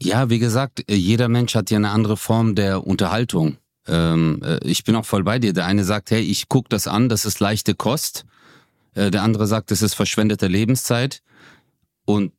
[0.00, 3.56] Ja, wie gesagt, jeder Mensch hat ja eine andere Form der Unterhaltung.
[3.86, 5.52] Ähm, äh, ich bin auch voll bei dir.
[5.52, 8.26] Der eine sagt, hey, ich guck das an, das ist leichte Kost.
[8.94, 11.22] Äh, der andere sagt, es ist verschwendete Lebenszeit.
[12.04, 12.32] Und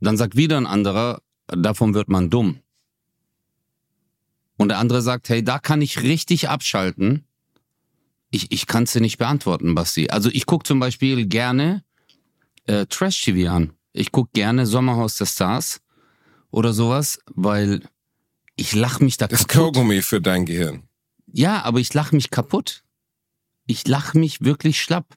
[0.00, 2.60] dann sagt wieder ein anderer, davon wird man dumm.
[4.56, 7.24] Und der andere sagt, hey, da kann ich richtig abschalten.
[8.30, 10.08] Ich, ich kann es dir nicht beantworten, Basti.
[10.10, 11.84] Also ich gucke zum Beispiel gerne
[12.66, 13.72] äh, Trash-TV an.
[13.92, 15.80] Ich gucke gerne Sommerhaus der Stars
[16.50, 17.82] oder sowas, weil
[18.56, 19.74] ich lach mich da Das kaputt.
[19.74, 20.84] Kaugummi für dein Gehirn.
[21.26, 22.84] Ja, aber ich lach mich kaputt.
[23.66, 25.16] Ich lach mich wirklich schlapp.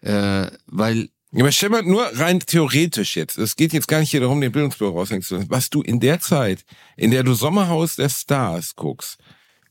[0.00, 1.10] Äh, weil,
[1.42, 3.36] aber stell mal nur rein theoretisch jetzt.
[3.38, 5.50] Es geht jetzt gar nicht hier darum, den Bildungsbüro raushängen zu lassen.
[5.50, 6.64] Was du in der Zeit,
[6.96, 9.18] in der du Sommerhaus der Stars guckst,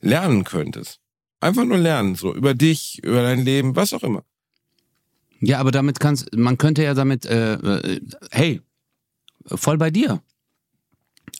[0.02, 1.00] lernen könntest.
[1.40, 4.24] Einfach nur lernen, so über dich, über dein Leben, was auch immer.
[5.42, 8.02] ja, aber damit kannst, man könnte ja damit, äh, äh,
[8.32, 8.62] hey,
[9.46, 10.22] voll bei dir.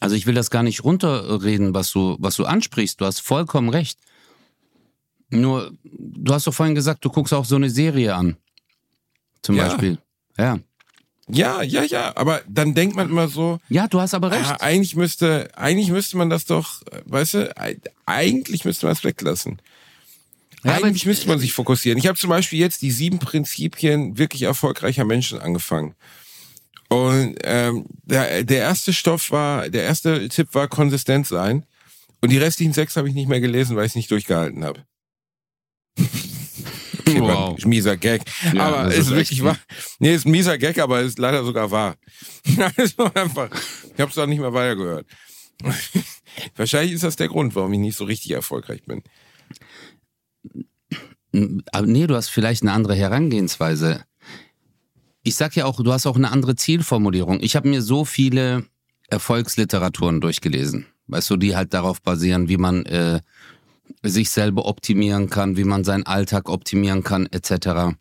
[0.00, 3.00] Also ich will das gar nicht runterreden, was du, was du ansprichst.
[3.00, 3.98] Du hast vollkommen recht.
[5.30, 8.36] Nur, du hast doch vorhin gesagt, du guckst auch so eine Serie an.
[9.42, 9.68] Zum Ja.
[9.68, 9.98] Beispiel.
[10.38, 10.58] Ja.
[11.28, 12.16] Ja, ja, ja.
[12.16, 14.44] Aber dann denkt man immer so, Ja, du hast aber recht.
[14.48, 19.02] ah, eigentlich müsste, eigentlich müsste man das doch, weißt du, ei- eigentlich müsste man es
[19.02, 19.60] weglassen.
[20.64, 21.98] Ja, eigentlich müsste man sich fokussieren.
[21.98, 25.94] Ich habe zum Beispiel jetzt die sieben Prinzipien wirklich erfolgreicher Menschen angefangen.
[26.88, 31.66] Und ähm, der, der erste Stoff war, der erste Tipp war konsistent sein.
[32.20, 34.84] Und die restlichen sechs habe ich nicht mehr gelesen, weil ich es nicht durchgehalten habe.
[37.06, 37.58] Okay, war Wow.
[37.62, 38.22] ein mieser Gag.
[38.52, 39.58] Ja, aber ist ist wirklich wahr.
[39.98, 41.96] Nee, ist ein mieser Gag, aber ist leider sogar wahr.
[42.76, 43.50] also einfach,
[43.94, 45.06] ich habe es auch nicht mehr weitergehört.
[46.56, 49.02] Wahrscheinlich ist das der Grund, warum ich nicht so richtig erfolgreich bin.
[51.72, 54.04] Aber nee, du hast vielleicht eine andere Herangehensweise.
[55.22, 57.40] Ich sag ja auch, du hast auch eine andere Zielformulierung.
[57.40, 58.64] Ich habe mir so viele
[59.08, 63.20] Erfolgsliteraturen durchgelesen, weißt du, die halt darauf basieren, wie man äh,
[64.02, 67.96] sich selber optimieren kann, wie man seinen Alltag optimieren kann, etc.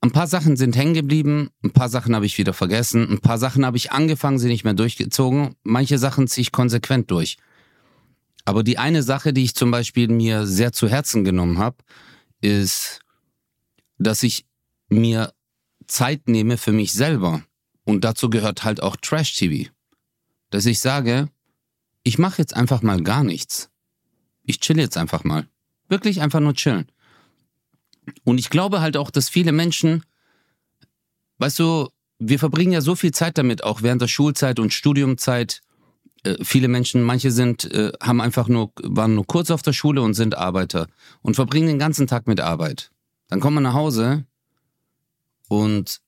[0.00, 3.38] Ein paar Sachen sind hängen geblieben, ein paar Sachen habe ich wieder vergessen, ein paar
[3.38, 5.56] Sachen habe ich angefangen, sie nicht mehr durchgezogen.
[5.62, 7.38] Manche Sachen ziehe ich konsequent durch.
[8.44, 11.78] Aber die eine Sache, die ich zum Beispiel mir sehr zu Herzen genommen habe,
[12.40, 13.00] ist,
[13.98, 14.46] dass ich
[14.88, 15.32] mir
[15.88, 17.42] Zeit nehme für mich selber.
[17.84, 19.70] Und dazu gehört halt auch Trash-TV.
[20.50, 21.28] Dass ich sage,
[22.06, 23.68] ich mache jetzt einfach mal gar nichts.
[24.44, 25.48] Ich chill jetzt einfach mal.
[25.88, 26.86] Wirklich einfach nur chillen.
[28.22, 30.04] Und ich glaube halt auch, dass viele Menschen,
[31.38, 31.88] weißt du,
[32.20, 35.62] wir verbringen ja so viel Zeit damit, auch während der Schulzeit und Studiumzeit,
[36.22, 40.00] äh, viele Menschen, manche sind, äh, haben einfach nur, waren nur kurz auf der Schule
[40.00, 40.86] und sind Arbeiter
[41.22, 42.92] und verbringen den ganzen Tag mit Arbeit.
[43.26, 44.26] Dann kommt man nach Hause
[45.48, 46.00] und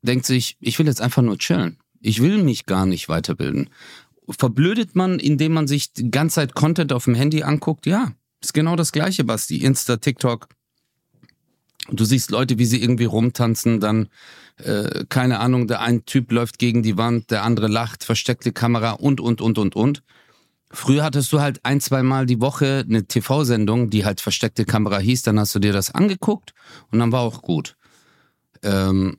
[0.00, 1.80] denkt sich, ich will jetzt einfach nur chillen.
[2.00, 3.68] Ich will mich gar nicht weiterbilden.
[4.28, 7.86] Verblödet man, indem man sich die ganze Zeit Content auf dem Handy anguckt?
[7.86, 9.58] Ja, ist genau das gleiche, Basti.
[9.58, 10.48] Insta, TikTok.
[11.90, 14.08] Du siehst Leute, wie sie irgendwie rumtanzen, dann
[14.56, 18.92] äh, keine Ahnung, der ein Typ läuft gegen die Wand, der andere lacht, versteckte Kamera
[18.92, 20.02] und, und, und, und, und.
[20.70, 24.98] Früher hattest du halt ein, zwei Mal die Woche eine TV-Sendung, die halt versteckte Kamera
[24.98, 26.54] hieß, dann hast du dir das angeguckt
[26.90, 27.76] und dann war auch gut.
[28.62, 29.18] Ähm,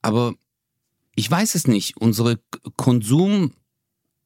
[0.00, 0.34] aber
[1.14, 1.96] ich weiß es nicht.
[1.98, 2.38] Unsere
[2.76, 3.52] Konsum,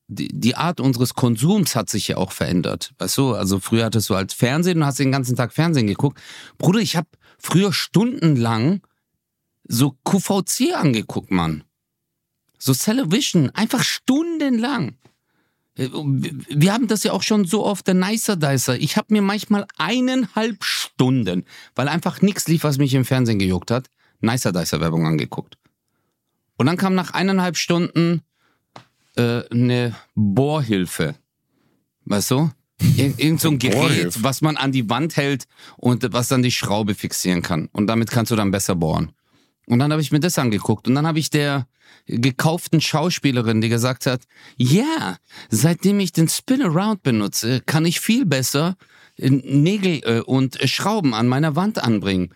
[0.08, 2.92] die, die Art unseres Konsums hat sich ja auch verändert.
[2.98, 6.18] Weißt du, also früher hattest du halt Fernsehen und hast den ganzen Tag Fernsehen geguckt.
[6.56, 8.80] Bruder, ich habe früher stundenlang
[9.64, 11.62] so QVC angeguckt, Mann.
[12.58, 14.96] So Television, einfach stundenlang.
[15.76, 18.76] Äh, Wir haben das ja auch schon so oft, der Nicer Dicer.
[18.76, 21.44] Ich habe mir manchmal eineinhalb Stunden,
[21.74, 23.90] weil einfach nichts lief, was mich im Fernsehen gejuckt hat,
[24.20, 25.58] Nicer Dicer Werbung angeguckt.
[26.56, 28.22] Und dann kam nach eineinhalb Stunden
[29.18, 31.16] äh, eine Bohrhilfe.
[32.04, 32.50] Weißt du?
[32.96, 35.44] Ir irgend so ein Gerät, was man an die Wand hält
[35.76, 37.68] und was dann die Schraube fixieren kann.
[37.72, 39.12] Und damit kannst du dann besser bohren.
[39.66, 40.88] Und dann habe ich mir das angeguckt.
[40.88, 41.66] Und dann habe ich der
[42.06, 44.22] gekauften Schauspielerin, die gesagt hat,
[44.56, 45.18] ja,
[45.50, 48.76] seitdem ich den Spin-Around benutze, kann ich viel besser
[49.16, 52.34] äh, Nägel äh, und Schrauben an meiner Wand anbringen.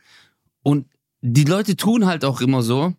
[0.63, 0.89] Und
[1.23, 2.93] die Leute tun halt auch immer so,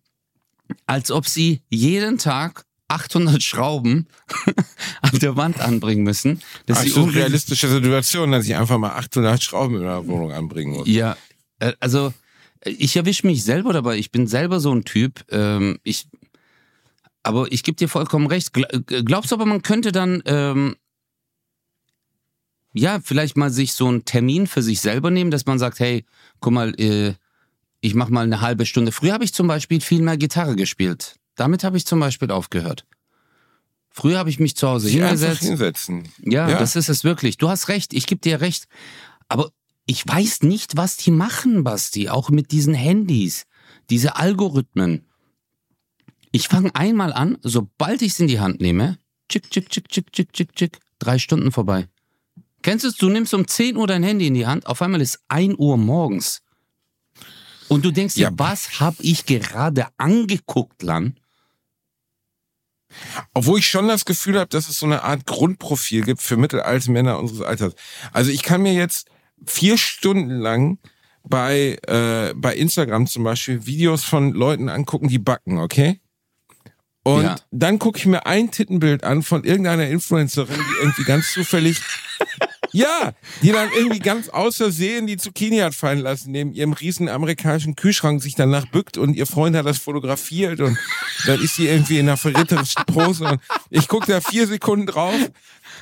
[0.87, 4.07] als ob sie jeden Tag 800 Schrauben
[5.01, 6.41] an der Wand anbringen müssen.
[6.67, 10.73] Das ist eine realistische Situation, dass ich einfach mal 800 Schrauben in der Wohnung anbringen
[10.73, 10.87] muss.
[10.87, 11.17] Ja,
[11.59, 12.13] äh, also
[12.61, 13.97] äh, ich erwische mich selber dabei.
[13.97, 15.25] Ich bin selber so ein Typ.
[15.31, 16.07] Ähm, ich,
[17.23, 18.55] aber ich gebe dir vollkommen recht.
[18.55, 20.75] Äh, Glaubst du aber, man könnte dann ähm,
[22.73, 26.05] ja vielleicht mal sich so einen Termin für sich selber nehmen, dass man sagt, hey,
[26.39, 27.13] guck mal, äh,
[27.81, 28.91] ich mache mal eine halbe Stunde.
[28.91, 31.17] Früher habe ich zum Beispiel viel mehr Gitarre gespielt.
[31.35, 32.85] Damit habe ich zum Beispiel aufgehört.
[33.89, 34.99] Früher habe ich mich zu Hause einfach
[35.39, 35.41] hingesetzt.
[35.43, 36.09] hinsetzen.
[36.23, 36.57] Ja, Ja.
[36.59, 37.37] das ist es wirklich.
[37.37, 38.67] Du hast recht, ich gebe dir recht.
[39.27, 39.51] Aber
[39.85, 43.45] ich weiß nicht, was die machen, Basti, auch mit diesen Handys,
[43.89, 45.05] diese Algorithmen.
[46.31, 48.97] Ich fange einmal an, sobald ich es in die Hand nehme,
[49.29, 51.87] tschick, tschick, tschick, tschick, tschick, tschick, tschick, drei Stunden vorbei.
[52.63, 52.95] Kennst du es?
[52.95, 55.77] Du nimmst um 10 Uhr dein Handy in die Hand, auf einmal ist 1 Uhr
[55.77, 56.41] morgens.
[57.67, 58.31] Und du denkst dir, Ja.
[58.35, 61.19] was habe ich gerade angeguckt, Lan?
[63.33, 66.91] Obwohl ich schon das Gefühl habe, dass es so eine Art Grundprofil gibt für mittelalte
[66.91, 67.73] Männer unseres Alters.
[68.11, 69.07] Also ich kann mir jetzt
[69.45, 70.77] vier Stunden lang
[71.23, 75.99] bei, äh, bei Instagram zum Beispiel Videos von Leuten angucken, die backen, okay?
[77.03, 77.35] Und Ja.
[77.51, 81.81] dann gucke ich mir ein Tittenbild an von irgendeiner Influencerin, die irgendwie ganz zufällig,
[82.73, 87.75] ja, die dann irgendwie ganz außersehen die Zucchini hat fallen lassen, neben ihrem riesen amerikanischen
[87.75, 90.77] Kühlschrank sich danach bückt und ihr Freund hat das fotografiert und
[91.25, 95.13] dann ist sie irgendwie in einer verritterischen Pose und ich gucke da vier Sekunden drauf,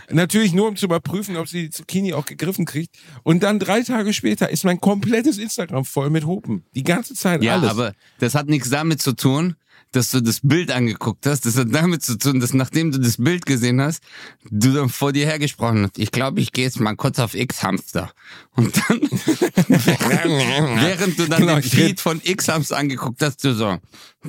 [0.09, 3.81] natürlich nur um zu überprüfen, ob sie die Zucchini auch gegriffen kriegt und dann drei
[3.81, 6.65] Tage später ist mein komplettes Instagram voll mit Hupen.
[6.75, 7.69] Die ganze Zeit Ja, alles.
[7.69, 9.55] aber das hat nichts damit zu tun,
[9.91, 11.45] dass du das Bild angeguckt hast.
[11.45, 14.01] Das hat damit zu tun, dass nachdem du das Bild gesehen hast,
[14.49, 15.99] du dann vor dir hergesprochen hast.
[15.99, 18.11] Ich glaube, ich gehe jetzt mal kurz auf X-Hamster.
[18.55, 19.01] Und dann,
[19.67, 23.77] während du dann Genau, den Feed von X-Hamster angeguckt hast, du so,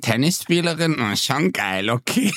[0.01, 2.33] Tennisspielerin, oh, schon geil, okay.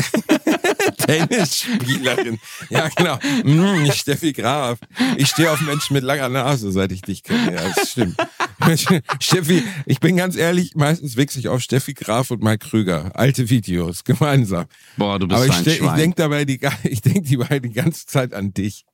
[1.06, 2.38] Tennisspielerin.
[2.68, 3.18] Ja, genau.
[3.44, 4.78] Mm, Steffi Graf.
[5.16, 7.54] Ich stehe auf Menschen mit langer Nase, seit ich dich kenne.
[7.54, 8.16] Ja, das stimmt.
[9.20, 13.10] Steffi, ich bin ganz ehrlich, meistens wichse ich auf Steffi Graf und Mike Krüger.
[13.14, 14.66] Alte Videos, gemeinsam.
[14.96, 15.98] Boah, du bist Aber ich, ein ich Schwein.
[15.98, 18.84] denke dabei die, ich denk dabei die ganze Zeit an dich.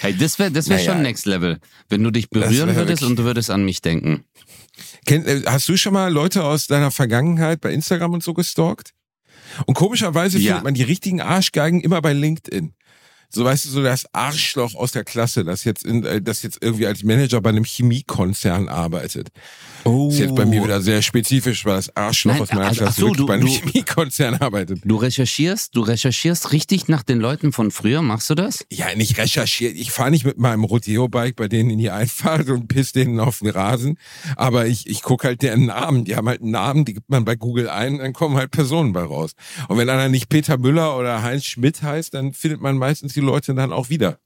[0.00, 0.92] hey, das wäre das wär Naja.
[0.92, 1.58] schon Next Level.
[1.88, 4.24] Wenn du dich berühren würdest und du würdest an mich denken.
[5.08, 8.92] Äh, hast du schon mal Leute aus deiner Vergangenheit bei Instagram und so gestalkt?
[9.66, 10.48] Und komischerweise Ja.
[10.48, 12.74] findet man die richtigen Arschgeigen immer bei LinkedIn.
[13.28, 16.58] So weißt du, so das Arschloch aus der Klasse, das jetzt in, äh, das jetzt
[16.60, 19.28] irgendwie als Manager bei einem Chemiekonzern arbeitet.
[19.86, 20.08] Oh.
[20.08, 23.00] Ist jetzt bei mir wieder sehr spezifisch, weil das Arschloch Nein, aus meiner also, Klasse
[23.00, 24.80] so, wirklich du- bei einem Chemiekonzern arbeitet.
[24.84, 28.66] Du recherchierst, du recherchierst richtig nach den Leuten von früher, machst du das?
[28.72, 29.76] Ja, nicht recherchiert.
[29.76, 33.38] Ich fahre nicht mit meinem Rodeo-Bike bei denen in die Einfahrt und piss denen auf
[33.38, 33.98] den Rasen.
[34.36, 36.04] Aber ich, ich gucke halt deren Namen.
[36.04, 38.92] Die haben halt einen Namen, die gibt man bei Google ein, dann kommen halt Personen
[38.92, 39.32] bei raus.
[39.68, 43.20] Und wenn einer nicht Peter Müller oder Heinz Schmidt heißt, dann findet man meistens die
[43.20, 44.18] Leute dann auch wieder.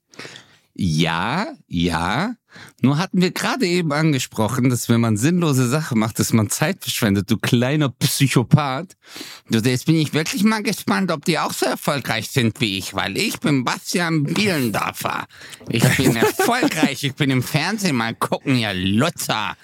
[0.73, 2.35] Ja, ja.
[2.81, 6.81] Nur hatten wir gerade eben angesprochen, dass wenn man sinnlose Sachen macht, dass man Zeit
[6.81, 8.97] verschwendet, du kleiner Psychopath.
[9.49, 12.93] Du, Jetzt bin ich wirklich mal gespannt, ob die auch so erfolgreich sind wie ich,
[12.93, 15.25] weil ich bin Bastian Bielendorfer.
[15.69, 19.55] Ich bin erfolgreich, ich bin im Fernsehen mal gucken, ja Lutzer.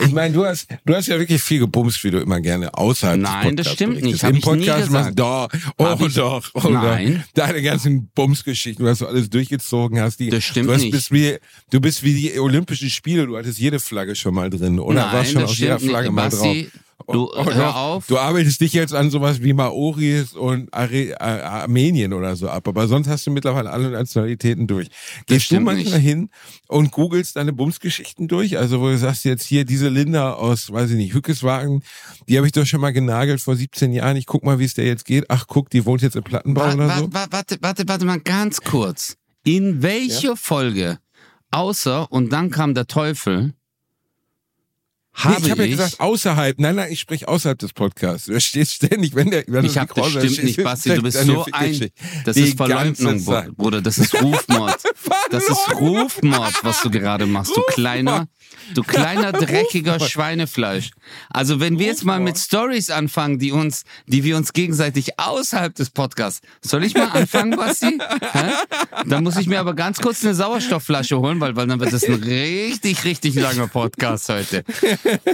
[0.00, 3.20] Ich meine, du hast, du hast ja wirklich viel gebumst, wie du immer gerne außerhalb
[3.20, 4.12] Nein, des das Podcasts stimmt berichtest.
[4.12, 4.24] nicht.
[4.24, 5.18] Hab Im Podcast machst gesagt.
[5.18, 7.24] doch, oh ich- doch, oh Nein.
[7.34, 7.44] doch.
[7.46, 10.20] Deine ganzen Bumsgeschichten, was du alles durchgezogen hast.
[10.20, 10.92] Die, Das stimmt du hast, nicht.
[10.92, 11.36] Bist wie,
[11.70, 14.78] du bist wie die Olympischen Spiele, du hattest jede Flagge schon mal drin.
[14.78, 16.14] Oder Nein, warst schon das auf jeder Flagge nicht.
[16.16, 16.82] mal Basti, drauf.
[17.06, 18.06] Du, Oh, hör auf.
[18.06, 22.66] Du arbeitest dich jetzt an sowas wie Maoris und Are äh, Armenien oder so ab,
[22.68, 24.88] aber sonst hast du mittlerweile alle Nationalitäten durch.
[25.26, 26.06] Gehst du manchmal nicht.
[26.08, 26.30] hin
[26.66, 28.58] und googelst deine Bumsgeschichten durch?
[28.58, 31.82] Also wo du sagst jetzt hier diese Linda aus, weiß ich nicht, Hückeswagen,
[32.28, 34.16] die habe ich doch schon mal genagelt vor 17 Jahren.
[34.16, 35.26] Ich guck mal, wie es der jetzt geht.
[35.28, 37.12] Ach guck, die wohnt jetzt im Plattenbau Wa- oder so.
[37.12, 39.16] wa- Warte, warte, warte mal ganz kurz.
[39.44, 40.98] In welcher Folge,
[41.50, 43.54] außer und dann kam der Teufel,
[45.24, 46.58] Nee, habe ich habe ja gesagt, außerhalb.
[46.60, 48.26] Nein, nein, ich spreche außerhalb des Podcasts.
[48.26, 51.44] Du stehst ständig, wenn der, wenn ich habe das stimmt nicht, Basti, du bist so
[51.52, 51.90] ein,
[52.24, 54.78] das ist Verleumdung, Br- Bruder, das ist Rufmord.
[55.30, 58.28] Das ist Rufmord, was du gerade machst, du kleiner,
[58.74, 60.90] du kleiner dreckiger Schweinefleisch.
[61.30, 65.74] Also wenn wir jetzt mal mit Stories anfangen, die uns, die wir uns gegenseitig außerhalb
[65.74, 67.98] des Podcasts, soll ich mal anfangen, Basti?
[68.32, 68.50] Hä?
[69.06, 72.04] Dann muss ich mir aber ganz kurz eine Sauerstoffflasche holen, weil, weil dann wird das
[72.04, 74.64] ein richtig, richtig langer Podcast heute.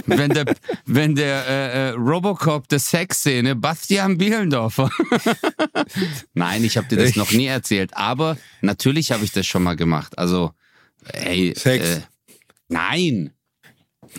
[0.05, 0.45] Wenn der,
[0.85, 4.89] wenn der äh, äh, Robocop der Sexszene Bastian Bielendorfer.
[6.33, 9.75] Nein, ich habe dir das noch nie erzählt, aber natürlich habe ich das schon mal
[9.75, 10.17] gemacht.
[10.17, 10.51] Also,
[11.05, 11.85] ey, Sex.
[11.85, 12.01] Äh,
[12.67, 13.31] nein.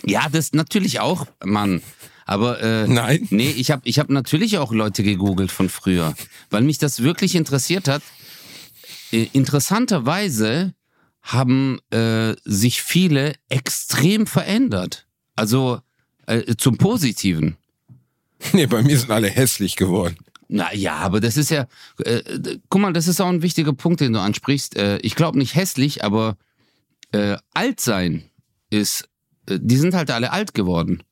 [0.05, 1.81] Ja, das natürlich auch, Mann.
[2.25, 3.25] Aber äh, Nein.
[3.29, 6.13] nee, ich habe ich hab natürlich auch Leute gegoogelt von früher,
[6.49, 8.01] weil mich das wirklich interessiert hat.
[9.13, 10.73] Äh, interessanterweise
[11.21, 15.07] haben äh, sich viele extrem verändert.
[15.37, 15.79] Also
[16.25, 17.55] äh, zum Positiven.
[18.53, 20.17] Nee, bei mir sind alle hässlich geworden.
[20.49, 21.65] Na ja, aber das ist ja,
[22.03, 22.21] äh,
[22.69, 24.77] guck mal, das ist auch ein wichtiger Punkt, den du ansprichst.
[24.77, 26.37] Äh, ich glaube nicht hässlich, aber
[27.11, 28.29] äh, alt sein
[28.69, 29.09] ist,
[29.47, 31.03] äh, die sind halt alle alt geworden.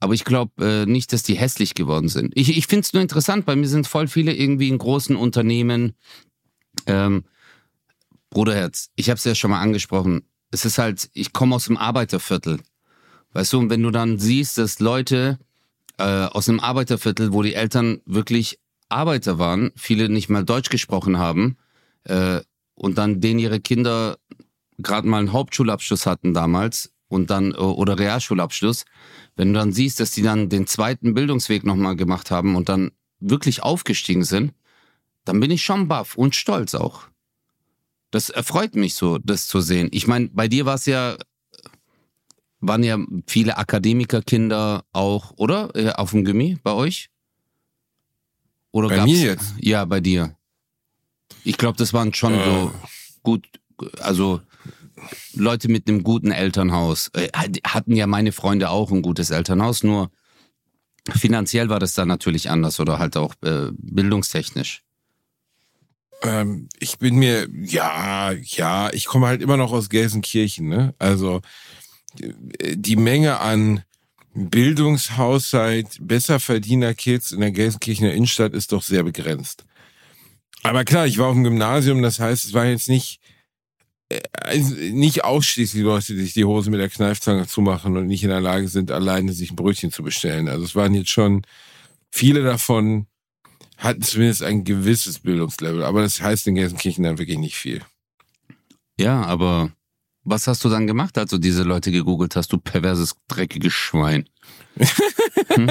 [0.00, 2.32] Aber ich glaube äh, nicht, dass die hässlich geworden sind.
[2.36, 5.94] Ich, ich finde es nur interessant, bei mir sind voll viele irgendwie in großen Unternehmen,
[6.86, 7.24] Ähm,
[8.30, 10.22] Bruderherz, ich habe es ja schon mal angesprochen.
[10.50, 12.60] Es ist halt, ich komme aus dem Arbeiterviertel.
[13.32, 15.38] Weißt du, und wenn du dann siehst, dass Leute
[15.98, 21.18] äh, aus einem Arbeiterviertel, wo die Eltern wirklich Arbeiter waren, viele nicht mal Deutsch gesprochen
[21.18, 21.56] haben,
[22.04, 22.40] äh,
[22.74, 24.18] und dann denen ihre Kinder
[24.78, 28.84] gerade mal einen Hauptschulabschluss hatten damals und dann äh, oder Realschulabschluss,
[29.36, 32.90] wenn du dann siehst, dass die dann den zweiten Bildungsweg nochmal gemacht haben und dann
[33.20, 34.52] wirklich aufgestiegen sind,
[35.24, 37.02] dann bin ich schon baff und stolz auch.
[38.10, 39.88] Das erfreut mich so, das zu sehen.
[39.92, 41.16] Ich meine, bei dir war es ja,
[42.60, 45.74] waren ja viele Akademikerkinder auch, oder?
[45.74, 47.10] Äh, Auf dem Gimmi bei euch?
[48.70, 49.54] Oder Bei mir jetzt?
[49.58, 50.36] Ja, bei dir.
[51.44, 52.44] Ich glaube, das waren schon Äh.
[52.44, 52.72] so
[53.22, 53.46] gut,
[54.00, 54.40] also
[55.34, 57.10] Leute mit einem guten Elternhaus.
[57.14, 57.28] Äh,
[57.64, 60.10] hatten ja meine Freunde auch ein gutes Elternhaus, nur
[61.14, 64.82] finanziell war das dann natürlich anders oder halt auch äh, bildungstechnisch.
[66.22, 70.94] Ähm, ich bin mir, ja, ja, ich komme halt immer noch aus Gelsenkirchen, ne?
[70.98, 71.42] Also
[72.20, 73.82] äh, die Menge an
[74.34, 79.64] Bildungshaushalt, besserverdiener Kids in der Gelsenkirchener Innenstadt ist doch sehr begrenzt.
[80.62, 83.20] Aber klar, ich war auf dem Gymnasium, das heißt, es war jetzt nicht,
[84.90, 88.40] nicht ausschließlich Leute, die sich die Hose mit der Kneifzange zumachen und nicht in der
[88.40, 90.48] Lage sind, alleine sich ein Brötchen zu bestellen.
[90.48, 91.42] Also es waren jetzt schon
[92.10, 93.06] viele davon,
[93.78, 97.82] hatten zumindest ein gewisses Bildungslevel, aber das heißt in Gelsenkirchen dann wirklich nicht viel.
[98.98, 99.72] Ja, aber
[100.22, 104.28] was hast du dann gemacht, als du diese Leute gegoogelt hast, du perverses, dreckiges Schwein?
[105.48, 105.70] Hm?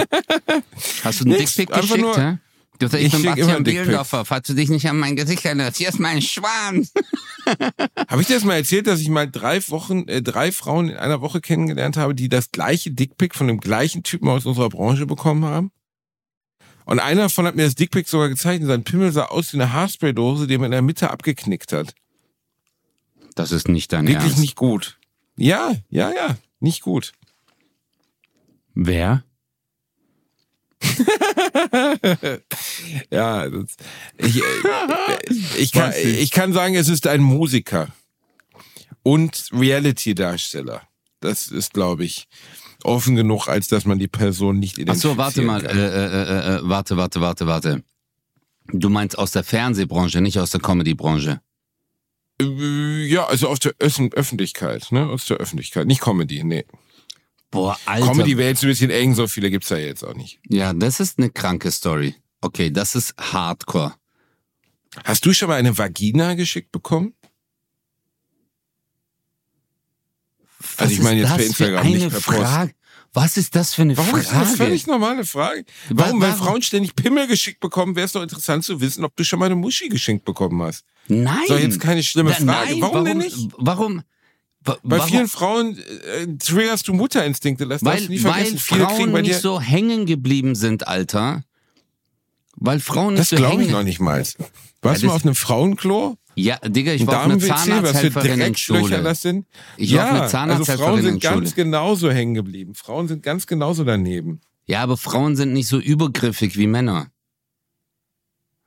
[1.03, 2.37] Hast du einen Dickpick geschickt, nur- hä?
[2.79, 3.83] Du sagst, ich, Ich bin schick immer Bastian einen Dickpick.
[3.83, 6.87] Bielendorfer, falls du dich nicht an mein Gesicht erinnerst, hier ist mein Schwan.
[8.09, 10.97] Habe ich dir das mal erzählt, dass ich mal drei Wochen, äh, drei Frauen in
[10.97, 15.05] einer Woche kennengelernt habe, die das gleiche Dickpick von dem gleichen Typen aus unserer Branche
[15.05, 15.71] bekommen haben?
[16.85, 18.67] Und einer davon hat mir das Dickpick sogar gezeichnet.
[18.67, 21.95] Sein Pimmel sah aus wie eine Haarspraydose, die man in der Mitte abgeknickt hat.
[23.35, 24.39] Das ist nicht dein Wirklich Ernst.
[24.39, 24.99] nicht gut.
[25.35, 27.13] Ja, ja, ja, nicht gut.
[28.73, 29.23] Wer?
[33.11, 33.75] Ja, das,
[34.17, 34.41] ich, äh,
[35.57, 37.87] ich, kann, ich kann sagen, es ist ein Musiker
[39.03, 40.81] und Reality-Darsteller.
[41.19, 42.27] Das ist, glaube ich,
[42.83, 45.77] offen genug, als dass man die Person nicht Ach identifizieren so, warte mal, kann.
[45.77, 47.83] äh, äh, äh, äh, warte, warte, warte, warte.
[48.67, 51.41] Du meinst aus der Fernsehbranche, nicht aus der Comedybranche.
[52.41, 55.07] Äh, Ja, also aus der Öffentlichkeit, ne?
[55.07, 55.87] Aus der Öffentlichkeit.
[55.87, 56.65] Nicht Comedy, nee.
[57.51, 58.07] Boah, Alter.
[58.07, 60.39] Comedy wäre jetzt ein bisschen eng, so viele gibt's ja jetzt auch nicht.
[60.49, 62.15] Ja, das ist eine kranke Story.
[62.41, 63.93] Okay, das ist Hardcore.
[65.03, 67.13] Hast du schon mal eine Vagina geschickt bekommen?
[70.59, 72.37] Was Also ich meine ist jetzt per das Instagram, für eine nicht per Post.
[72.37, 72.73] Frage?
[73.13, 74.57] Was ist das für eine Warum ist das eine Frage?
[74.57, 75.63] völlig normale Frage?
[75.89, 76.19] Warum?
[76.21, 76.43] Weil warum?
[76.45, 79.45] Frauen ständig Pimmel geschickt bekommen, wäre es doch interessant zu wissen, ob du schon mal
[79.45, 80.83] eine Muschi geschenkt bekommen hast.
[81.07, 81.43] Nein.
[81.43, 82.45] Ist doch jetzt keine schlimme Frage.
[82.45, 83.37] Nein, warum, denn nicht?
[83.57, 84.01] Warum?
[84.65, 85.07] Bei warum?
[85.07, 87.67] vielen Frauen äh, triggerst du Mutterinstinkte.
[87.67, 88.59] Das darfst weil, du nie vergessen.
[88.69, 91.43] weil Frauen nicht so hängen geblieben sind, Alter.
[92.55, 94.19] Weil Frauen nicht das so glaube ich noch nicht mal.
[94.19, 94.37] Warst
[94.83, 96.17] Ja, du mal auf einem Frauenklo?
[96.35, 97.49] Ja, Digga, ich war auf einer Damen-WC?
[97.51, 99.03] Was für Zahnarzthelferin in Dreckslöcher Schule.
[99.03, 99.45] das sind?
[99.77, 102.75] Ich war ja, auf einer also Zahnarzthelferin Frauen in sind ganz genauso hängen geblieben.
[102.75, 104.41] Frauen sind ganz genauso daneben.
[104.65, 107.07] Ja, aber Frauen sind nicht so übergriffig wie Männer.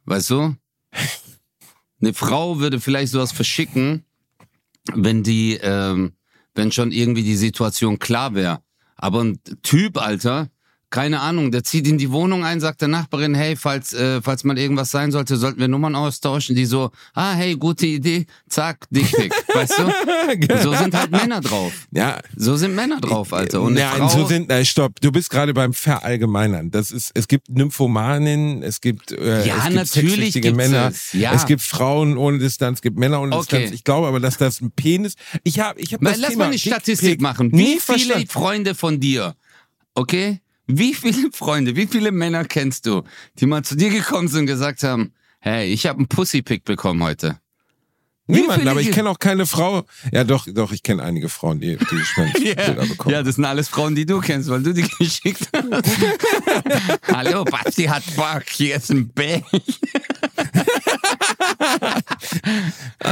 [0.06, 0.56] Weißt du?
[2.00, 4.04] Eine Frau würde vielleicht sowas verschicken,
[4.94, 6.12] wenn die, ähm,
[6.54, 8.62] wenn schon irgendwie die Situation klar wäre.
[8.96, 10.48] Aber ein Typ, Alter,
[10.90, 14.44] keine Ahnung, der zieht in die Wohnung ein, sagt der Nachbarin, hey, falls, äh, falls
[14.44, 16.56] mal irgendwas sein sollte, sollten wir Nummern austauschen.
[16.56, 19.32] Die so, ah, hey, gute Idee, zack, Dickpick.
[19.54, 20.62] weißt du?
[20.62, 21.72] So sind halt Männer drauf.
[21.90, 23.60] Ja, So sind Männer drauf, Alter.
[23.60, 25.00] Und Nein, Frau, so sind, nein, stopp.
[25.00, 26.70] Du bist gerade beim Verallgemeinern.
[26.70, 31.34] Das ist, es gibt Nymphomanen, es gibt, äh, Ja, es gibt natürlich Männer, es, ja.
[31.34, 33.58] es gibt Frauen ohne Distanz, es gibt Männer ohne Okay.
[33.58, 33.74] Distanz.
[33.74, 36.44] Ich glaube aber, dass das ein Penis, ich habe, ich habe Mal, das lass Thema
[36.44, 37.48] mal eine Statistik machen.
[37.52, 38.26] nie Wie viele.
[38.26, 39.34] Freunde von dir,
[39.94, 40.40] okay?
[40.70, 43.02] Wie viele Freunde, wie viele Männer kennst du,
[43.40, 47.02] die mal zu dir gekommen sind und gesagt haben, hey, ich habe einen Pussypick bekommen
[47.02, 47.40] heute.
[48.30, 49.84] Niemanden, aber ich kenne auch keine Frau.
[50.12, 53.14] Ja, doch, doch, ich kenne einige Frauen, die, die Schwanzbilder bekommen.
[53.14, 55.88] Ja, das sind alles Frauen, die du kennst, weil du die geschickt hast.
[57.10, 59.42] Hallo, Basti hat Bock, hier ist ein Bär.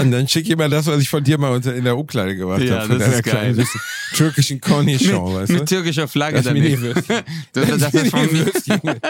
[0.00, 2.36] Und dann schick ich mal das, was ich von dir mal unter, in der Umkleide
[2.36, 3.66] gemacht Ja, habe, von das ist geil.
[4.14, 5.64] türkischen Cornichon, weißt Mit du?
[5.66, 6.62] türkischer Flagge Das damit.
[6.62, 7.22] Mini-Würstchen.
[7.52, 9.00] Das, das ist von mir.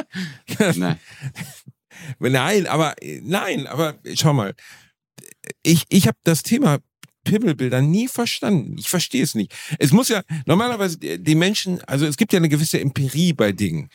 [0.77, 0.99] Nein.
[2.19, 4.55] Nein, aber nein, aber schau mal.
[5.63, 6.79] Ich, ich habe das Thema
[7.25, 8.77] Pimmelbilder nie verstanden.
[8.79, 9.53] Ich verstehe es nicht.
[9.79, 13.89] Es muss ja normalerweise die Menschen, also es gibt ja eine gewisse Empirie bei Dingen.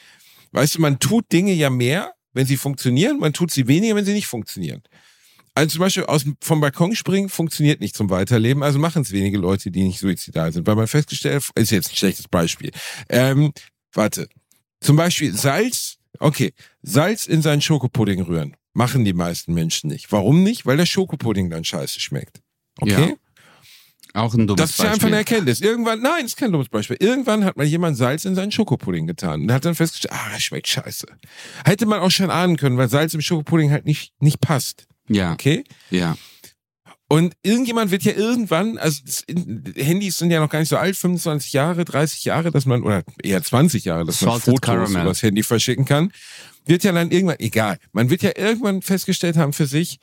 [0.52, 4.06] Weißt du, man tut Dinge ja mehr, wenn sie funktionieren, man tut sie weniger, wenn
[4.06, 4.82] sie nicht funktionieren.
[5.54, 9.38] Also zum Beispiel aus, vom Balkon springen funktioniert nicht zum Weiterleben, also machen es wenige
[9.38, 12.72] Leute, die nicht suizidal sind, weil man festgestellt, ist jetzt ein schlechtes Beispiel.
[13.10, 13.52] Ähm,
[13.93, 14.30] warte.
[14.80, 18.56] Zum Beispiel Salz, okay, Salz in seinen Schokopudding rühren.
[18.74, 20.12] Machen die meisten Menschen nicht.
[20.14, 20.66] Warum nicht?
[20.66, 22.41] Weil der Schokopudding dann scheiße schmeckt.
[22.80, 23.10] Okay?
[23.10, 23.16] Ja.
[24.14, 25.36] Auch ein dummes Das ist ja einfach eine Beispiel.
[25.36, 25.62] Erkenntnis.
[25.62, 26.97] Irgendwann, nein, das ist kein dummes Beispiel.
[26.99, 30.68] Irgendwann hat mal jemand Salz in seinen Schokopudding getan und hat dann festgestellt, ah, schmeckt
[30.68, 31.08] scheiße.
[31.66, 34.88] Hätte man auch schon ahnen können, weil Salz im Schokopudding halt nicht, nicht passt.
[35.14, 35.64] Ja, Okay?
[35.89, 36.18] ja.
[37.07, 39.01] Und irgendjemand wird ja irgendwann, also
[39.76, 43.03] Handys sind ja noch gar nicht so alt, 25 Jahre, 30 Jahre, dass man, oder
[43.22, 45.01] eher 20 Jahre, dass man Salted Fotos Caramel.
[45.01, 46.14] über das Handy verschicken kann,
[46.66, 49.99] wird ja dann irgendwann, egal, man wird ja irgendwann festgestellt haben für sich,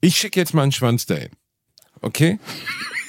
[0.00, 1.30] ich schicke jetzt mal einen Schwanz dahin.
[2.02, 2.38] Okay?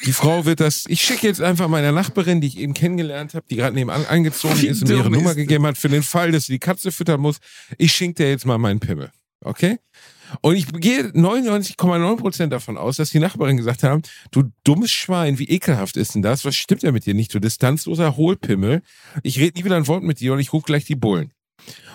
[0.07, 3.45] Die Frau wird das, ich schicke jetzt einfach meiner Nachbarin, die ich eben kennengelernt habe,
[3.47, 6.31] die gerade nebenan eingezogen Wie ist und mir ihre Nummer gegeben hat, für den Fall,
[6.31, 7.37] dass sie die Katze füttern muss,
[7.77, 9.11] ich schenke dir jetzt mal meinen Pimmel.
[9.43, 9.79] Okay?
[10.41, 15.49] Und ich gehe 99,9% davon aus, dass die Nachbarin gesagt haben, du dummes Schwein, wie
[15.49, 16.43] ekelhaft ist denn das?
[16.45, 17.33] Was stimmt denn mit dir nicht?
[17.33, 18.81] Du distanzloser Hohlpimmel.
[19.21, 21.31] Ich rede nie wieder ein Wort mit dir und ich rufe gleich die Bullen.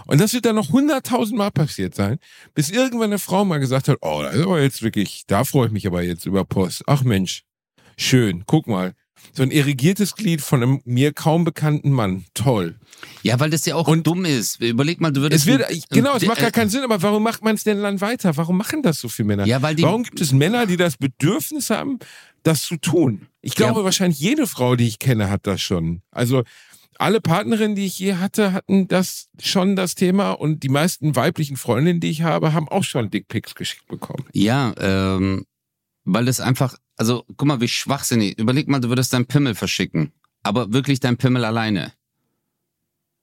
[0.07, 2.18] Und das wird dann noch hunderttausendmal passiert sein,
[2.55, 5.66] bis irgendwann eine Frau mal gesagt hat, oh, das ist aber jetzt wirklich, da freue
[5.66, 6.84] ich mich aber jetzt über Post.
[6.86, 7.44] Ach Mensch,
[7.96, 8.94] schön, guck mal.
[9.32, 12.24] So ein irrigiertes Glied von einem mir kaum bekannten Mann.
[12.34, 12.76] Toll.
[13.22, 14.60] Ja, weil das ja auch Und- dumm ist.
[14.60, 15.42] Überleg mal, du würdest.
[15.42, 17.80] Es wird, ein- genau, es macht gar keinen Sinn, aber warum macht man es denn
[17.82, 18.36] dann weiter?
[18.36, 19.46] Warum machen das so viele Männer?
[19.46, 21.98] Ja, weil die- warum gibt es Männer, die das Bedürfnis haben,
[22.42, 23.26] das zu tun?
[23.40, 23.84] Ich glaube, Ja.
[23.84, 26.02] wahrscheinlich jede Frau, die ich kenne, hat das schon.
[26.10, 26.42] Also
[27.00, 31.56] alle Partnerinnen, die ich je hatte, hatten das schon das Thema und die meisten weiblichen
[31.56, 34.24] Freundinnen, die ich habe, haben auch schon Dickpics geschickt bekommen.
[34.32, 35.44] Ja, ähm,
[36.09, 38.38] weil das einfach, also guck mal, wie schwachsinnig.
[38.38, 41.92] Überleg mal, du würdest deinen Pimmel verschicken, aber wirklich dein Pimmel alleine.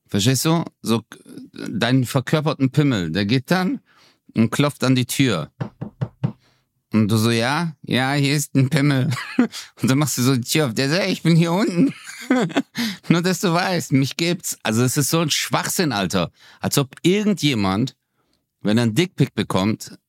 [0.07, 0.63] Verstehst du?
[0.81, 1.01] So
[1.51, 3.79] deinen verkörperten Pimmel, der geht dann
[4.35, 5.51] und klopft an die Tür.
[6.93, 9.09] Und du so, ja, ja, hier ist ein Pimmel.
[9.81, 10.73] Und dann machst du so die Tür auf.
[10.73, 11.93] Der sagt, ich bin hier unten.
[13.09, 14.57] Nur, dass du weißt, mich gibt's.
[14.63, 16.31] Also es ist so ein Schwachsinn, Alter.
[16.61, 17.97] Als ob irgendjemand,
[18.61, 19.99] wenn er einen Dickpick bekommt,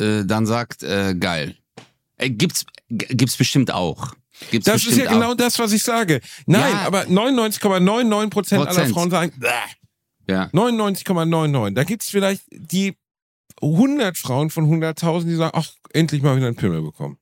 [0.00, 1.58] äh, dann sagt, äh, geil.
[2.22, 4.14] Äh, gibt's, gibt's bestimmt auch.
[4.50, 5.36] Gibt's Das ist bestimmt ja genau auch.
[5.36, 6.20] das, was ich sage.
[6.46, 6.80] Nein, Ja.
[6.86, 8.86] aber 99,99 Prozent aller.
[8.88, 9.48] Frauen sagen, Bäh.
[10.28, 10.48] Ja.
[10.52, 11.74] 99,99.
[11.74, 12.94] Da gibt's vielleicht die
[13.60, 17.18] 100 Frauen von 100.000, die sagen, ach, endlich mal wieder einen Pimmel bekommen.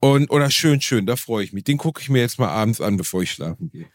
[0.00, 1.64] Und, oder schön, schön, da freue ich mich.
[1.64, 3.86] Den gucke ich mir jetzt mal abends an, bevor ich schlafen gehe.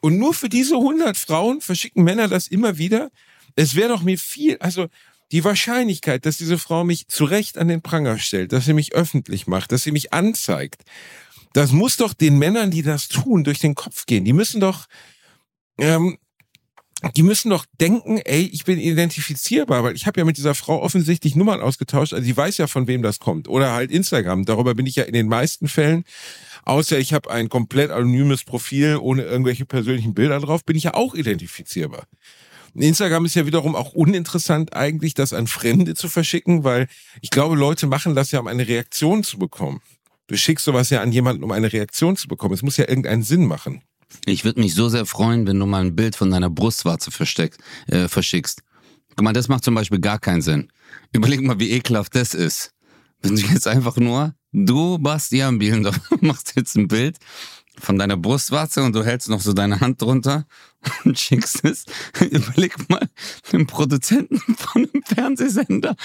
[0.00, 3.10] Und nur für diese 100 Frauen verschicken Männer das immer wieder.
[3.56, 4.88] Es wäre doch mir viel, also
[5.32, 8.94] die Wahrscheinlichkeit, dass diese Frau mich zu Recht an den Pranger stellt, dass sie mich
[8.94, 10.82] öffentlich macht, dass sie mich anzeigt,
[11.54, 14.24] das muss doch den Männern, die das tun, durch den Kopf gehen.
[14.24, 14.86] Die müssen doch,
[15.78, 16.18] ähm,
[17.16, 20.82] die müssen doch denken, ey, ich bin identifizierbar, weil ich habe ja mit dieser Frau
[20.82, 23.46] offensichtlich Nummern ausgetauscht, also sie weiß ja, von wem das kommt.
[23.46, 24.44] Oder halt Instagram.
[24.44, 26.04] Darüber bin ich ja in den meisten Fällen,
[26.64, 30.94] außer ich habe ein komplett anonymes Profil ohne irgendwelche persönlichen Bilder drauf, bin ich ja
[30.94, 32.06] auch identifizierbar.
[32.82, 36.88] Instagram ist ja wiederum auch uninteressant eigentlich, das an Fremde zu verschicken, weil
[37.20, 39.80] ich glaube, Leute machen das ja, um eine Reaktion zu bekommen.
[40.26, 42.54] Du schickst sowas ja an jemanden, um eine Reaktion zu bekommen.
[42.54, 43.82] Es muss ja irgendeinen Sinn machen.
[44.26, 47.60] Ich würde mich so sehr freuen, wenn du mal ein Bild von deiner Brustwarze versteckst,
[47.88, 48.62] äh, verschickst.
[49.16, 50.70] Guck mal, das macht zum Beispiel gar keinen Sinn.
[51.12, 52.72] Überleg mal, wie ekelhaft das ist.
[53.22, 57.18] Wenn du jetzt einfach nur, du, Bastian Bielendorf, machst jetzt ein Bild
[57.80, 60.46] von deiner Brustwarze und du hältst noch so deine Hand drunter
[61.04, 61.84] und schickst es.
[62.20, 63.08] Überleg mal
[63.52, 65.96] den Produzenten von einem Fernsehsender.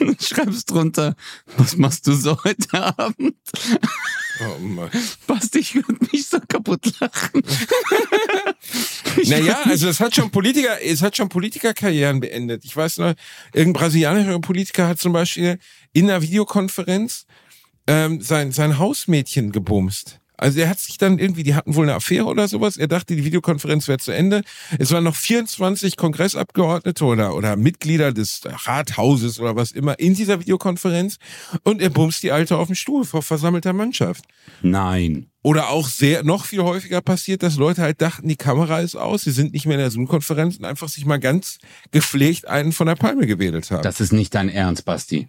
[0.00, 1.14] Und schreibst drunter,
[1.56, 3.36] was machst du so heute Abend?
[4.40, 4.90] Oh Mann.
[5.28, 7.42] Basti, ich würde mich so kaputt lachen.
[9.16, 12.64] Ich Naja, also es hat schon Politiker, es hat schon Politikerkarrieren beendet.
[12.64, 13.14] Ich weiß noch,
[13.52, 15.58] irgendein brasilianischer Politiker hat zum Beispiel
[15.92, 17.26] in einer Videokonferenz
[17.86, 20.20] ähm, sein, sein Hausmädchen gebumst.
[20.36, 22.76] Also er hat sich dann irgendwie, die hatten wohl eine Affäre oder sowas.
[22.76, 24.42] Er dachte, die Videokonferenz wäre zu Ende.
[24.78, 30.40] Es waren noch 24 Kongressabgeordnete oder, oder Mitglieder des Rathauses oder was immer in dieser
[30.40, 31.18] Videokonferenz.
[31.62, 34.24] Und er bumst die Alte auf dem Stuhl vor versammelter Mannschaft.
[34.60, 35.30] Nein.
[35.42, 39.22] Oder auch sehr, noch viel häufiger passiert, dass Leute halt dachten, die Kamera ist aus,
[39.22, 41.58] sie sind nicht mehr in der Zoom-Konferenz und einfach sich mal ganz
[41.92, 43.82] gepflegt einen von der Palme gewedelt haben.
[43.82, 45.28] Das ist nicht dein Ernst, Basti.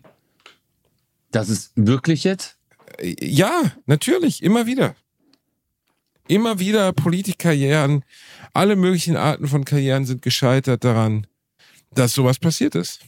[1.36, 2.56] Das ist wirklich jetzt?
[3.02, 4.96] ja, natürlich, immer wieder.
[6.30, 8.06] Immer wieder Politikkarrieren,
[8.54, 11.28] alle möglichen Arten von Karrieren sind gescheitert daran,
[11.92, 13.02] dass sowas passiert ist.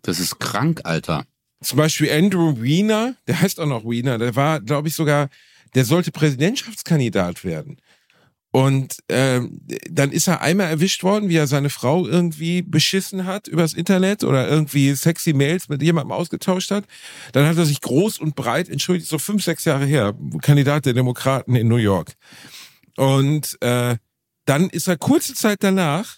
[0.00, 1.26] Das ist krank, Alter.
[1.60, 5.28] Zum Beispiel Andrew Wiener, der heißt auch noch Wiener, der war, glaube ich, sogar,
[5.74, 7.76] der sollte Präsidentschaftskandidat werden.
[8.50, 13.46] Und ähm, dann ist er einmal erwischt worden, wie er seine Frau irgendwie beschissen hat
[13.46, 16.84] übers Internet oder irgendwie sexy Mails mit jemandem ausgetauscht hat.
[17.32, 20.94] Dann hat er sich groß und breit entschuldigt, so fünf, sechs Jahre her, Kandidat der
[20.94, 22.14] Demokraten in New York.
[22.96, 23.96] Und äh,
[24.46, 26.16] dann ist er kurze Zeit danach,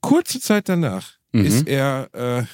[0.00, 1.44] kurze Zeit danach, Mhm.
[1.46, 2.44] ist er äh,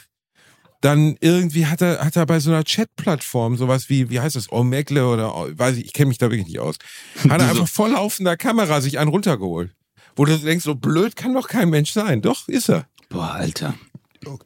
[0.82, 4.52] dann irgendwie hat er hat er bei so einer Chat-Plattform sowas wie wie heißt das
[4.52, 6.76] Omegle oder weiß ich ich kenne mich da wirklich nicht aus
[7.28, 9.74] hat er einfach vor laufender Kamera sich einen runtergeholt
[10.16, 13.74] wo du denkst so blöd kann doch kein Mensch sein doch ist er Boah, Alter.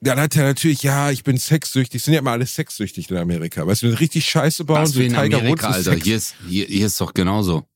[0.01, 3.67] dann hat er natürlich ja ich bin sexsüchtig sind ja immer alle sexsüchtig in Amerika
[3.67, 5.93] weißt du richtig Scheiße bauen Was so in Tiger Amerika, Alter.
[5.93, 7.67] Sex- Hier ist, hier, hier ist doch genauso.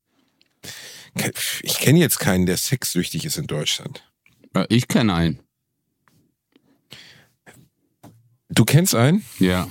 [1.62, 4.04] ich kenne jetzt keinen der sexsüchtig ist in Deutschland
[4.68, 5.40] Ich kenne einen.
[8.50, 9.68] Du kennst einen Ja.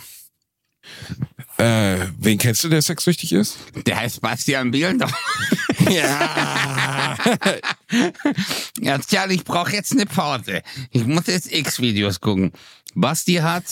[1.58, 5.14] äh, wen kennst du der sexsüchtig ist Der heißt Bastian Bielendorf.
[5.90, 7.16] ja
[8.80, 10.62] Ja, tja, ich brauche jetzt eine Pause.
[10.92, 12.52] Ich muss jetzt X-Videos gucken.
[12.96, 13.66] Basti hat,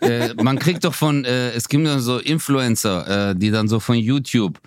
[0.00, 3.78] äh, man kriegt doch von, äh, es gibt dann so Influencer, äh, die dann so
[3.78, 4.60] von YouTube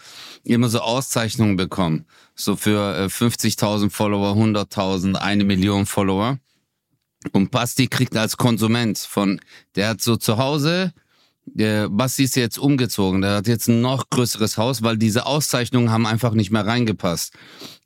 [0.45, 2.05] immer so Auszeichnungen bekommen.
[2.33, 6.37] So für äh, 50.000 Follower, 100.000, eine Million Follower.
[7.33, 9.39] Und Basti kriegt als Konsument von,
[9.75, 10.93] der hat so zu Hause,
[11.45, 15.89] der Basti ist jetzt umgezogen, der hat jetzt ein noch größeres Haus, weil diese Auszeichnungen
[15.91, 17.33] haben einfach nicht mehr reingepasst.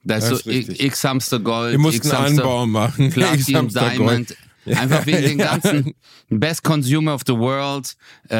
[0.03, 0.83] Da ist Das so ist richtig.
[0.83, 3.09] X Hamster Gold, X einen Hamster machen.
[3.13, 3.97] Platin, Hamster Gold.
[3.97, 4.37] Diamond.
[4.65, 5.57] Einfach wegen den Ja.
[5.57, 5.93] ganzen
[6.29, 7.95] Best Consumer of the World
[8.29, 8.35] äh,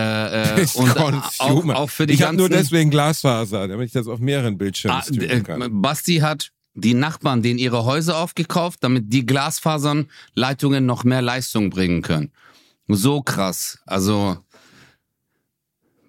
[0.54, 1.76] äh, Best und auch, Consumer.
[1.78, 2.40] auch für die ich habe ganzen.
[2.40, 5.82] nur deswegen Glasfaser, damit ich das auf mehreren Bildschirmen Ah, äh, kann.
[5.82, 11.70] Basti hat die Nachbarn denen ihre Häuser aufgekauft, damit die Glasfasern Leitungen noch mehr Leistung
[11.70, 12.32] bringen können.
[12.88, 13.80] So krass.
[13.86, 14.38] Also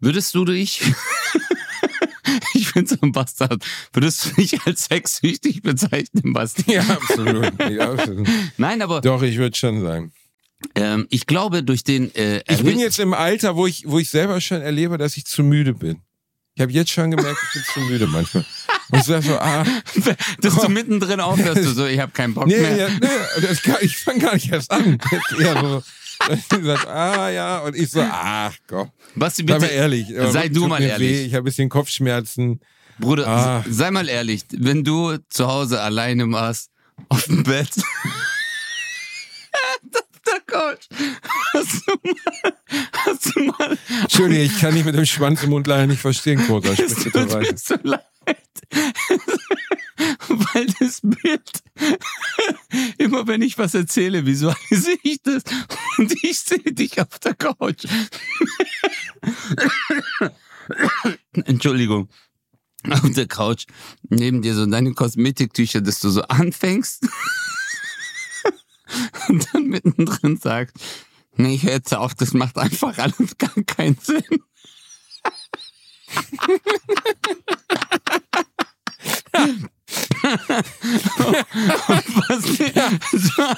[0.00, 0.80] würdest du dich
[2.54, 3.64] Ich bin so ein Bastard.
[3.92, 6.72] Würdest du dich als sexsüchtig bezeichnen, Basti?
[6.72, 7.52] Ja, absolut.
[7.70, 8.28] ja, absolut.
[8.56, 10.12] Nein, aber Doch, ich würde schon sagen.
[10.74, 14.08] ähm, ich glaube, durch den äh, Ich bin jetzt im Alter, wo ich, wo ich
[14.10, 16.00] selber schon erlebe, dass ich zu müde bin.
[16.56, 18.44] Ich habe jetzt schon gemerkt, ich bin zu müde manchmal.
[18.92, 19.64] Und so, ah,
[20.40, 22.76] dass du mittendrin aufhörst, du so, ich habe keinen Bock nee, mehr.
[22.76, 24.98] ja, nee kann, ich fange gar nicht erst an.
[25.10, 25.82] Jetzt eher so,
[26.28, 28.90] dass ich sag, ah ja, und ich so, ach komm.
[29.16, 30.06] Basti, Sei mal bitte, ehrlich.
[30.30, 31.10] sei du mal ehrlich.
[31.10, 32.60] Weh, ich habe ein bisschen Kopfschmerzen.
[33.00, 33.64] Bruder, Ah.
[33.68, 36.70] sei mal ehrlich, wenn du zu Hause alleine warst,
[37.08, 37.70] auf dem Bett,
[40.24, 40.86] auf der Couch,
[41.52, 42.58] hast du mal,
[42.92, 46.46] hast du mal, Entschuldige, ich kann nicht mit dem Schwanz im Mund leider nicht verstehen,
[46.46, 46.70] Kota.
[46.70, 48.04] es tut mir so leid,
[50.28, 51.62] weil das Bild,
[52.98, 55.42] immer wenn ich was erzähle, visualisiere ich das
[55.98, 57.84] und ich sehe dich auf der Couch.
[61.44, 62.08] Entschuldigung.
[62.90, 63.64] Auf der Couch
[64.10, 67.08] neben dir so deine Kosmetiktücher, dass du so anfängst
[69.28, 70.76] und dann mittendrin sagst,
[71.36, 74.22] nee, ich höre jetzt auf, das macht einfach alles gar keinen Sinn.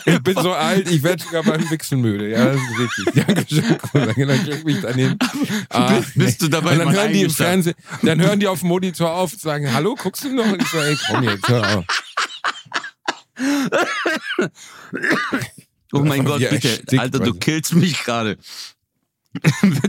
[0.05, 2.31] Ich bin so alt, ich werde sogar beim Wichsen müde.
[2.31, 3.25] Ja, das ist richtig.
[3.27, 4.07] Dankeschön, Kota.
[4.07, 5.19] Dann krieg ich mich dann hin.
[5.71, 7.31] Ah, bist, bist du dabei Und dann hören die im?
[7.31, 10.47] Fernsehen, dann hören die auf dem Monitor auf und sagen, hallo, guckst du noch?
[10.47, 11.85] Und ich so, ey, komm jetzt, hör auf.
[15.93, 16.69] Oh mein Gott, bitte.
[16.69, 18.39] erstickt, Alter, du killst mich gerade.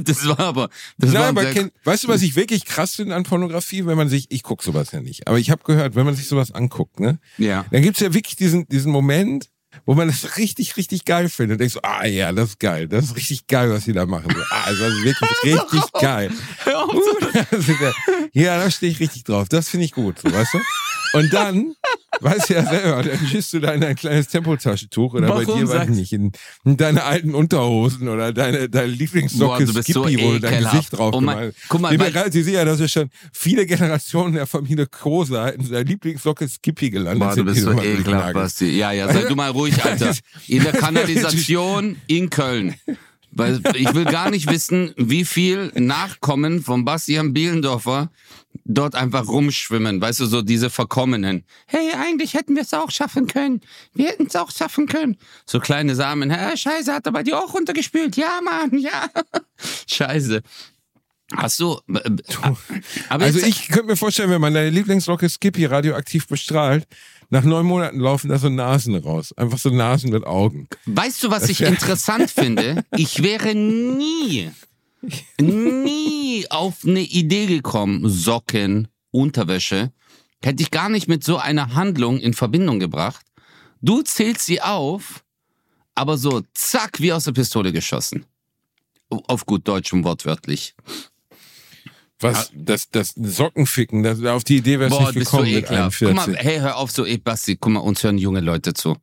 [0.04, 3.16] Das war aber, das Nein, war aber kenn, weißt du, was ich wirklich krass finde
[3.16, 6.06] an Pornografie, wenn man sich, ich guck sowas ja nicht, aber ich habe gehört, wenn
[6.06, 7.66] man sich sowas anguckt, ne, ja.
[7.72, 9.50] dann gibt's ja wirklich diesen, diesen Moment,
[9.86, 11.56] wo man das richtig, richtig geil findet.
[11.56, 14.06] Und denkst so, ah ja, das ist geil, das ist richtig geil, was die da
[14.06, 14.34] machen.
[14.34, 16.32] So, ah, das ist wirklich richtig geil.
[16.64, 16.94] Hör auf,
[18.34, 19.50] ja, da stehe ich richtig drauf.
[19.50, 20.60] Das finde ich gut, so, weißt du?
[21.14, 21.76] Und dann,
[22.22, 25.60] weißt du ja selber, dann schießt du da in ein kleines Tempotaschentuch oder bei Warum
[25.60, 26.32] dir, weiß ich nicht, in,
[26.66, 30.40] in deine alten Unterhosen oder deine, deine Lieblingssocke Boah, du bist so Skippy, wo du
[30.40, 30.64] dein.
[30.64, 34.34] Gesicht drauf Oh mein- guck mal, Reise, Sie sehen ja, dass wir schon viele Generationen
[34.34, 37.46] der Familie Krose in seiner Lieblingssocke Skippy gelandet Boah, du sind.
[37.46, 38.34] bist die so immer ekelhaft.
[38.34, 38.70] Basti.
[38.78, 40.14] Ja, ja, sei du mal ruhig, Alter.
[40.48, 42.76] In der Kanalisation in Köln.
[43.32, 48.10] Weil ich will gar nicht wissen, wie viel Nachkommen von Bastian Bielendorfer
[48.66, 50.02] dort einfach rumschwimmen.
[50.02, 51.44] Weißt du, so diese Verkommenen.
[51.66, 53.62] Hey, eigentlich hätten wir es auch schaffen können.
[53.94, 55.18] Wir hätten es auch schaffen können.
[55.46, 56.30] So kleine Samen.
[56.30, 58.16] Hä, scheiße, hat er bei dir auch runtergespült?
[58.18, 59.10] Ja, Mann, ja.
[59.88, 60.42] Scheiße.
[61.36, 61.82] Ach so.
[63.10, 66.88] Aber Also ich könnte mir vorstellen, wenn man deine Lieblingslocke Skippy radioaktiv bestrahlt,
[67.30, 69.34] nach neun Monaten laufen da so Nasen raus.
[69.34, 70.70] Einfach so Nasen mit Augen.
[70.86, 72.84] Weißt du, was ich interessant finde?
[72.96, 74.50] Ich wäre nie,
[75.40, 79.92] nie auf eine Idee gekommen, Socken, Unterwäsche
[80.44, 83.26] hätte ich gar nicht mit so einer Handlung in Verbindung gebracht.
[83.82, 85.24] Du zählst sie auf,
[85.96, 88.26] aber so zack, wie aus der Pistole geschossen.
[89.10, 90.76] Auf gut Deutsch und wortwörtlich.
[92.20, 96.00] Was, das, das Sockenficken, das, auf die Idee wär's Boah, nicht gekommen mit ekelhaft.
[96.00, 96.36] Guck 41.
[96.36, 98.98] mal, hey, hör auf so, ey, Basti, guck mal, uns hören junge Leute zu.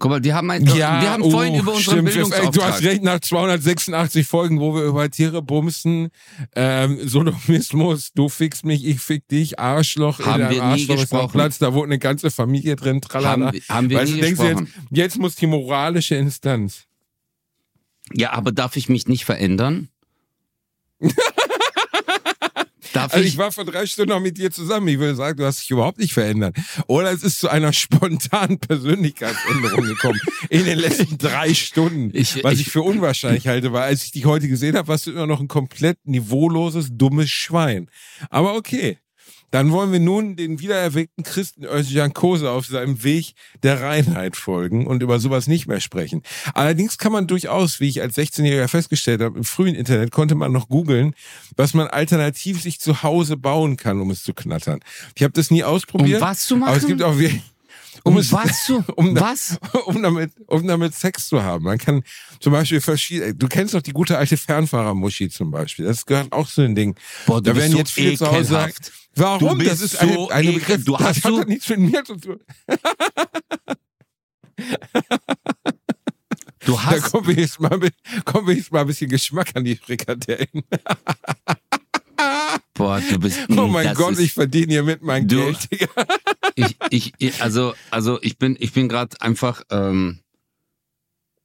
[0.00, 2.08] Guck mal, die haben, ein, wir haben vorhin oh, über unseren stimmt.
[2.08, 2.82] Ey, Du hast Bildungsauftrag.
[2.84, 6.10] recht, nach 286 Folgen, wo wir über Tiere bumsen,
[6.54, 11.12] ähm, Sodomismus, du fickst mich, ich fick dich, Arschloch, Haben in wir nie Arschloch ist
[11.12, 11.32] noch gesprochen.
[11.32, 13.46] Platz, da wohnt eine ganze Familie drin, tralala.
[13.46, 14.86] Haben wir- haben wir weißt nie du, denkst du jetzt, gesprochen.
[14.92, 16.84] jetzt muss die moralische Instanz.
[18.14, 19.88] Ja, aber darf ich mich nicht verändern?
[22.92, 24.88] darf Also ich, ich war vor drei Stunden noch mit dir zusammen.
[24.88, 26.56] Ich würde sagen, du hast dich überhaupt nicht verändert.
[26.86, 30.20] Oder es ist zu einer spontanen Persönlichkeitsänderung gekommen
[30.50, 32.10] in den letzten drei Stunden.
[32.14, 35.06] Ich- was ich- ich, für unwahrscheinlich halte, weil als ich dich heute gesehen habe, warst
[35.06, 37.90] du immer noch ein komplett niveauloses, dummes Schwein.
[38.30, 38.98] Aber okay.
[39.50, 43.32] Dann wollen wir nun den wiedererweckten Christen Özcan Kose auf seinem Weg
[43.62, 46.22] der Reinheit folgen und über sowas nicht mehr sprechen.
[46.52, 50.52] Allerdings kann man durchaus, wie ich als 16-Jähriger festgestellt habe, im frühen Internet konnte man
[50.52, 51.14] noch googeln,
[51.56, 54.80] was man alternativ sich zu Hause bauen kann, um es zu knattern.
[55.14, 56.20] Ich habe das nie ausprobiert.
[56.20, 56.86] Um was zu Aber es machen?
[56.88, 57.40] gibt auch wirklich,
[58.04, 59.58] um es- was zu, um was?
[59.86, 61.64] um damit, um damit Sex zu haben.
[61.64, 62.02] Man kann
[62.40, 65.86] zum Beispiel verschiedene, du kennst doch die gute alte Fernfahrermuschi zum Beispiel.
[65.86, 66.94] Das gehört auch zu den Dingen.
[67.26, 68.72] Boah, da werden jetzt viele zu Hause sagen.
[69.18, 69.58] Warum?
[69.60, 72.16] Das ist so eine ekel- Begriff, du das hast hat so- nichts mit mir zu
[72.16, 72.40] tun.
[76.64, 77.94] Du Da hast, kommen wir jetzt mal, mit-
[78.24, 80.48] kommen wir jetzt mal ein bisschen Geschmack an die Frikadellen.
[82.74, 85.68] boah, du bist, Oh mein Gott, ich verdiene hier mit mein Du- Geld,
[86.90, 90.20] ich, ich, also, also ich bin, ich bin gerade einfach, ähm,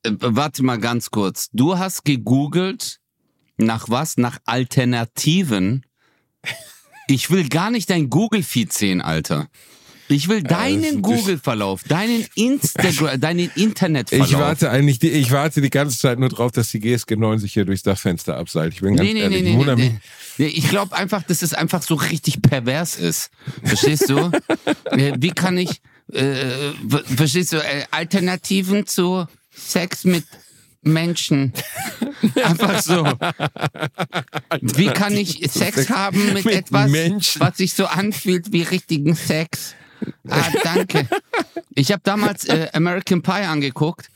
[0.03, 1.49] äh, warte mal ganz kurz.
[1.53, 2.99] Du hast gegoogelt
[3.57, 4.17] nach was?
[4.17, 5.85] Nach Alternativen.
[7.07, 9.47] Ich will gar nicht dein Google-Feed sehen, Alter.
[10.09, 14.27] Ich will das deinen Google-Verlauf, deinen Instagram, deinen Internetverlauf.
[14.29, 17.39] Ich warte eigentlich, die, ich warte die ganze Zeit nur drauf, dass die GSG 9
[17.39, 18.73] sich hier durchs Dachfenster abseilt.
[18.73, 19.99] Ich bin ganz Nee, nee, ehrlich, nee, ich nee, nee,
[20.37, 20.45] nee.
[20.47, 23.29] Ich glaube einfach, dass es einfach so richtig pervers ist.
[23.63, 24.31] Verstehst du?
[24.91, 25.81] Äh, Wie kann ich,
[26.11, 26.21] äh,
[26.87, 29.25] ver- verstehst du, äh, Alternativen zu
[29.55, 30.23] Sex mit
[30.83, 31.53] Menschen.
[32.43, 33.05] Einfach so.
[34.61, 37.41] Wie kann ich Sex haben mit, mit etwas, Menschen.
[37.41, 39.75] was sich so anfühlt wie richtigen Sex?
[40.27, 41.07] Ah, danke.
[41.75, 44.09] Ich habe damals äh, American Pie angeguckt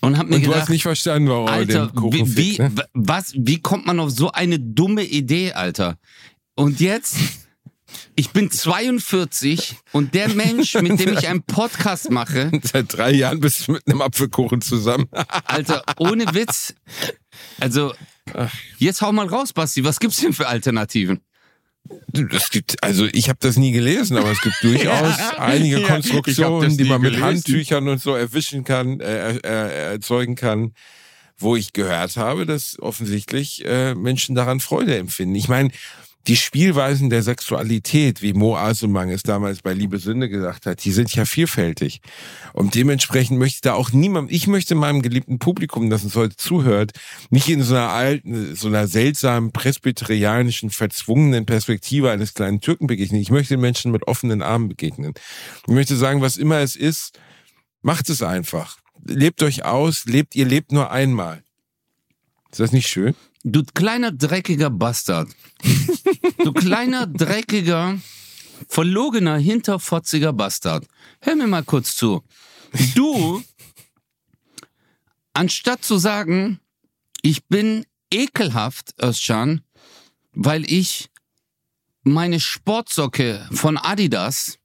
[0.00, 2.72] und habe mir Und du gedacht, hast nicht verstanden, warum er Alter, wie, wie, ne?
[2.94, 5.98] was, wie kommt man auf so eine dumme Idee, Alter?
[6.54, 7.16] Und jetzt,
[8.16, 13.40] ich bin 42 und der Mensch, mit dem ich einen Podcast mache, Seit drei Jahren
[13.40, 15.08] bist du mit einem Apfelkuchen zusammen.
[15.44, 16.74] Alter, ohne Witz.
[17.58, 17.94] Also,
[18.78, 21.20] jetzt hau mal raus, Basti, was gibt's denn für Alternativen?
[22.08, 25.94] Das gibt, also ich habe das nie gelesen, aber es gibt durchaus einige Ja, hab
[25.94, 27.26] Konstruktionen, die man mit gelesen.
[27.26, 30.74] Handtüchern und so erwischen kann, äh, äh, erzeugen kann,
[31.38, 35.34] wo ich gehört habe, dass offensichtlich äh, Menschen daran Freude empfinden.
[35.34, 35.70] Ich meine,
[36.26, 40.92] die Spielweisen der Sexualität, wie Mo Asumang es damals bei Liebe Sünde gesagt hat, die
[40.92, 42.02] sind ja vielfältig.
[42.52, 46.92] Und dementsprechend möchte da auch niemand, ich möchte meinem geliebten Publikum, das uns heute zuhört,
[47.30, 53.20] nicht in so einer alten, so einer seltsamen presbyterianischen, verzwungenen Perspektive eines kleinen Türken begegnen.
[53.20, 55.14] Ich möchte den Menschen mit offenen Armen begegnen.
[55.66, 57.18] Ich möchte sagen, was immer es ist,
[57.80, 58.78] macht es einfach.
[59.06, 61.42] Lebt euch aus, lebt, ihr lebt nur einmal.
[62.50, 63.14] Ist das nicht schön?
[63.42, 65.30] Du kleiner dreckiger Bastard.
[66.44, 67.98] Du kleiner dreckiger,
[68.68, 70.86] verlogener, hinterfotziger Bastard.
[71.20, 72.22] Hör mir mal kurz zu.
[72.94, 73.42] Du,
[75.32, 76.60] anstatt zu sagen,
[77.22, 79.62] ich bin ekelhaft, Özcan,
[80.32, 81.08] weil ich
[82.02, 84.59] meine Sportsocke von Adidas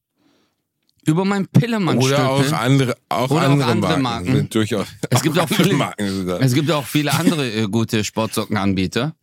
[1.06, 4.36] über mein Pillermann Oder auch andere, auch Oder auch andere, andere Marken, Marken.
[4.38, 4.88] sind durchaus.
[5.10, 6.30] Es gibt auch andere viele- Marken.
[6.42, 9.16] Es gibt auch viele andere äh, gute Sportsockenanbieter.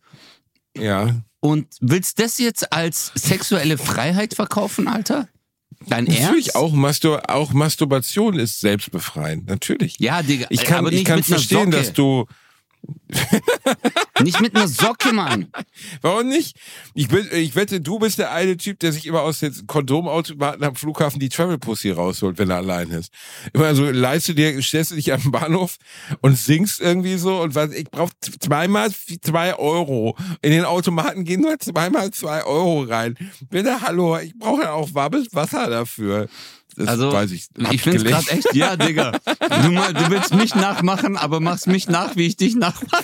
[0.77, 1.15] ja.
[1.39, 5.27] Und willst das jetzt als sexuelle Freiheit verkaufen, Alter?
[5.87, 6.55] Dein Natürlich Ernst?
[6.55, 9.47] auch, Mastur auch Masturbation ist selbstbefreiend.
[9.49, 9.97] Natürlich.
[9.99, 10.45] Ja, Digga.
[10.49, 12.27] Ich kann, aber nicht ich kann verstehen, dass du.
[14.23, 15.47] Nicht mit einer Socke, Mann.
[16.01, 16.57] Warum nicht?
[16.93, 20.63] Ich, bin, ich wette, du bist der eine Typ, der sich immer aus den Kondomautomaten
[20.63, 23.11] am Flughafen die Travel Pussy rausholt, wenn er allein ist.
[23.53, 25.77] Immer so, leist du dir, stellst du dich am Bahnhof
[26.21, 30.15] und singst irgendwie so und was, ich brauche zweimal zwei Euro.
[30.41, 33.15] In den Automaten gehen nur zweimal zwei Euro rein.
[33.49, 36.29] Bitte, hallo, ich brauche ja auch warmes Wasser dafür.
[36.75, 37.47] Das Also, weiß ich.
[37.71, 39.11] ich find's gerade echt, ja, Digga.
[39.11, 43.03] Du, du willst mich nachmachen, aber machst mich nach, wie ich dich nachmache.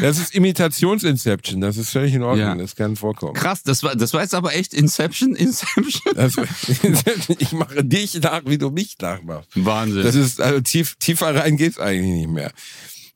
[0.00, 1.60] Das ist Imitations-Inception.
[1.60, 2.46] Das ist völlig in Ordnung.
[2.46, 2.54] Ja.
[2.54, 3.34] Das kann vorkommen.
[3.34, 5.92] Krass, das war, das war jetzt aber echt Inception, Inception.
[6.14, 6.34] Das,
[7.38, 9.48] ich mache dich nach, wie du mich nachmachst.
[9.54, 10.02] Wahnsinn.
[10.02, 12.52] Das ist, also tief, tiefer rein geht's eigentlich nicht mehr.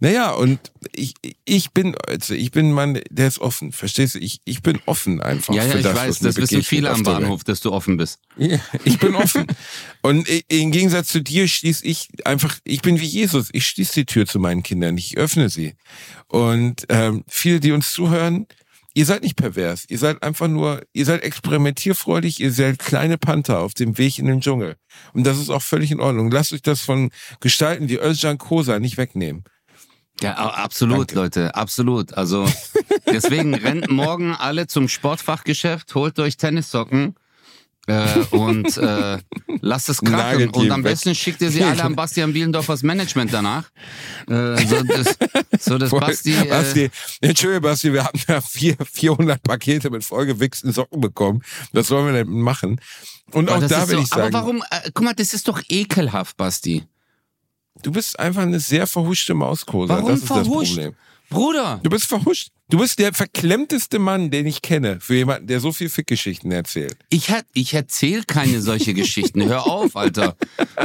[0.02, 3.70] Naja, und ich, ich bin, also ich bin ein Mann, der ist offen.
[3.70, 4.18] Verstehst du?
[4.18, 5.54] Ich, ich bin offen einfach.
[5.54, 7.02] ja, ja, ich das, weiß, das wissen viele am.
[7.02, 8.18] Bahnhof, dass du offen bist.
[8.38, 9.46] Ja, ich bin offen.
[10.02, 13.50] Und im Gegensatz zu dir schließe ich einfach, ich bin wie Jesus.
[13.52, 14.96] Ich schließe die Tür zu meinen Kindern.
[14.96, 15.74] Ich öffne sie.
[16.28, 18.46] Und ähm, viele, die uns zuhören,
[18.94, 19.84] ihr seid nicht pervers.
[19.86, 22.40] Ihr seid einfach nur, ihr seid experimentierfreudig.
[22.40, 24.76] Ihr seid kleine Panther auf dem Weg in den Dschungel.
[25.12, 26.30] Und das ist auch völlig in Ordnung.
[26.30, 29.44] Lasst euch das von Gestalten wie Özcan Kosa nicht wegnehmen.
[30.22, 31.14] Ja, absolut, Danke.
[31.14, 32.14] Leute, absolut.
[32.14, 32.46] Also
[33.06, 37.14] deswegen rennt morgen alle zum Sportfachgeschäft, holt euch Tennissocken
[37.86, 39.18] äh, und äh,
[39.60, 40.12] lasst es krachen.
[40.12, 40.92] Nagelt Und am weg.
[40.92, 43.70] besten schickt ihr sie alle an Bastian Bielendorfers Management danach.
[44.28, 46.90] Äh, so, das, so Basti, äh, Basti,
[47.20, 51.42] Entschuldige, Basti, wir haben ja vier, 400 Pakete mit vollgewichsten Socken bekommen.
[51.72, 52.80] Was sollen wir denn machen?
[53.32, 55.62] Und auch da will so, ich sagen, aber warum, äh, guck mal, das ist doch
[55.68, 56.84] ekelhaft, Basti.
[57.82, 59.94] Du bist einfach eine sehr verhuschte Mauskosa.
[59.94, 60.70] Warum das ist verhuscht?
[60.72, 60.94] das Problem.
[61.30, 62.48] Bruder, Du bist verhuscht.
[62.68, 66.96] Du bist der verklemmteste Mann, den ich kenne, für jemanden, der so viel Fickgeschichten erzählt.
[67.08, 69.44] Ich, hat, ich erzähle keine solche Geschichten.
[69.44, 70.36] Hör auf, Alter.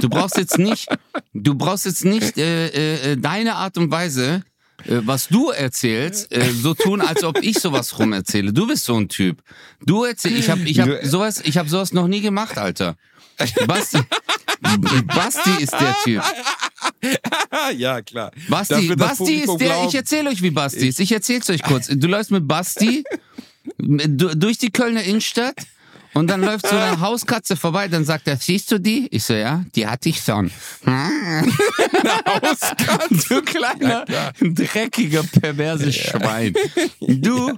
[0.02, 0.88] Du brauchst jetzt nicht,
[1.34, 4.44] du brauchst jetzt nicht äh, äh, deine Art und Weise,
[4.86, 8.52] äh, was du erzählst, äh, so tun, als ob ich sowas rum erzähle.
[8.52, 9.44] Du bist so ein Typ.
[9.86, 12.96] Du erzählst, ich habe ich hab sowas, ich habe sowas noch nie gemacht, Alter.
[13.68, 14.00] Basti,
[15.16, 16.24] Basti ist der Typ.
[17.78, 18.32] ja, klar.
[18.50, 21.00] Basti, Basti ist der, ich erzähle euch, wie Basti ist.
[21.00, 21.88] Ich erzähl's euch kurz.
[21.88, 23.04] Du läufst mit Basti
[23.78, 25.56] du- durch die Kölner Innenstadt
[26.16, 29.08] und dann läuft so eine Hauskatze vorbei, dann sagt er, siehst du die?
[29.12, 30.50] Ich so, ja, die hatte ich schon.
[33.30, 34.06] Du kleiner,
[34.40, 36.54] dreckiger, perverses Schwein.
[37.00, 37.54] Du,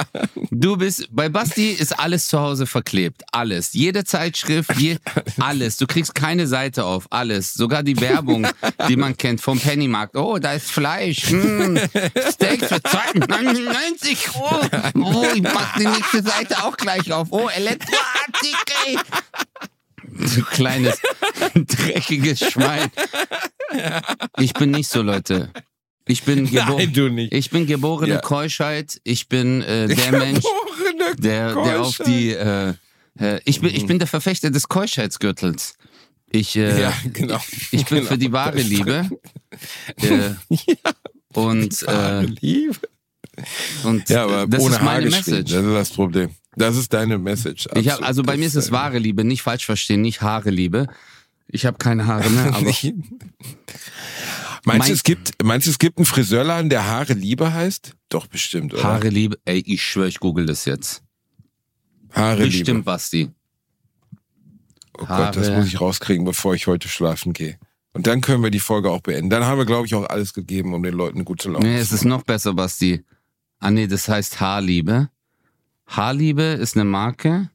[0.52, 3.24] du bist, bei Basti ist alles zu Hause verklebt.
[3.32, 3.74] Alles.
[3.74, 4.98] Jede Zeitschrift, je,
[5.40, 5.78] alles.
[5.78, 7.08] Du kriegst keine Seite auf.
[7.12, 7.54] Alles.
[7.54, 8.48] Sogar die Werbung,
[8.88, 10.16] die man kennt vom Pennymarkt.
[10.16, 11.32] Oh, da ist Fleisch.
[11.32, 11.78] Mm,
[12.32, 14.18] Steak für 2,99.
[14.36, 14.60] Oh,
[15.02, 17.28] oh, ich mach die nächste Seite auch gleich auf.
[17.32, 17.50] Oh,
[18.86, 20.36] Elektroartikel.
[20.36, 21.00] Du kleines,
[21.54, 22.90] dreckiges Schwein.
[24.40, 25.52] Ich bin nicht so, Leute.
[26.08, 26.94] Ich bin Nein, geboren.
[26.94, 27.34] du nicht.
[27.34, 28.20] Ich bin geborene Ja.
[28.22, 29.00] Keuschheit.
[29.04, 30.46] Ich bin äh, der Mensch,
[31.18, 32.32] der, der auf die.
[32.32, 32.74] Äh,
[33.20, 35.76] äh, ich bin, ich bin der Verfechter des Keuschheitsgürtels.
[36.32, 37.40] Ich, äh, Ja, genau.
[37.72, 38.10] ich bin Genau.
[38.10, 39.10] für die wahre Liebe.
[40.02, 40.32] Äh,
[41.34, 42.78] und Wahre äh, Liebe.
[43.84, 45.10] und Ja, aber das ohne ist meine.
[45.10, 45.52] Message.
[45.52, 46.30] Das ist das Problem.
[46.58, 47.68] Das ist deine Message.
[47.76, 48.04] Ich hab, absolut.
[48.08, 50.88] also bei mir ist es wahre Liebe, nicht falsch verstehen, nicht Haare Liebe.
[51.48, 53.04] Ich habe keine Haare mehr, aber Meinst
[54.66, 57.96] Mein- du, es gibt, meinst du, es gibt einen Friseurladen, der Haare Liebe heißt?
[58.10, 58.84] Doch, bestimmt, oder?
[58.84, 61.04] Haare Liebe, ey, ich schwöre, ich google das jetzt.
[62.12, 62.58] Haare Liebe.
[62.58, 63.30] Bestimmt, Basti.
[64.98, 65.58] Oh Gott, das Haare.
[65.60, 67.58] muss ich rauskriegen, bevor ich heute schlafen gehe.
[67.94, 69.30] Und dann können wir die Folge auch beenden.
[69.30, 71.78] Dann haben wir, glaube ich, auch alles gegeben, um den Leuten eine gute Laune Nee,
[71.78, 73.04] zu es ist noch besser, Basti.
[73.60, 75.10] Ah nee, das heißt Haarliebe.
[75.88, 77.50] Haarliebe ist eine Marke,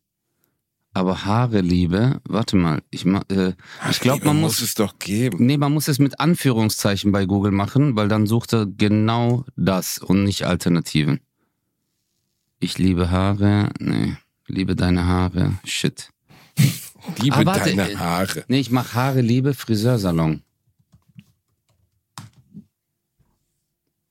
[0.94, 3.54] aber Haareliebe, warte mal, ich, äh,
[3.90, 5.46] ich glaube, man muss, es doch geben.
[5.46, 9.98] nee, man muss es mit Anführungszeichen bei Google machen, weil dann sucht er genau das
[9.98, 11.20] und nicht Alternativen.
[12.58, 14.16] Ich liebe Haare, nee,
[14.46, 16.10] liebe deine Haare, shit.
[17.18, 18.44] Liebe Ah, warte, deine äh, Haare.
[18.46, 20.42] Nee, ich mach Haare Liebe Friseursalon.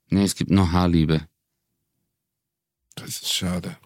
[0.10, 1.26] Nee, es gibt nur Haarliebe.
[2.96, 3.78] Das ist schade.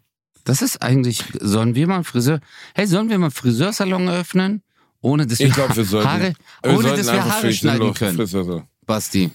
[0.46, 2.40] Das ist eigentlich, sollen wir mal Friseur,
[2.74, 4.62] hey, sollen wir mal Friseursalon eröffnen?
[5.02, 6.08] Ohne dass wir, Ich glaube, wir sollten.
[6.10, 6.34] Haare,
[6.64, 9.32] wir ohne sollten dass wir Haare schneiden können, Friseur- Basti.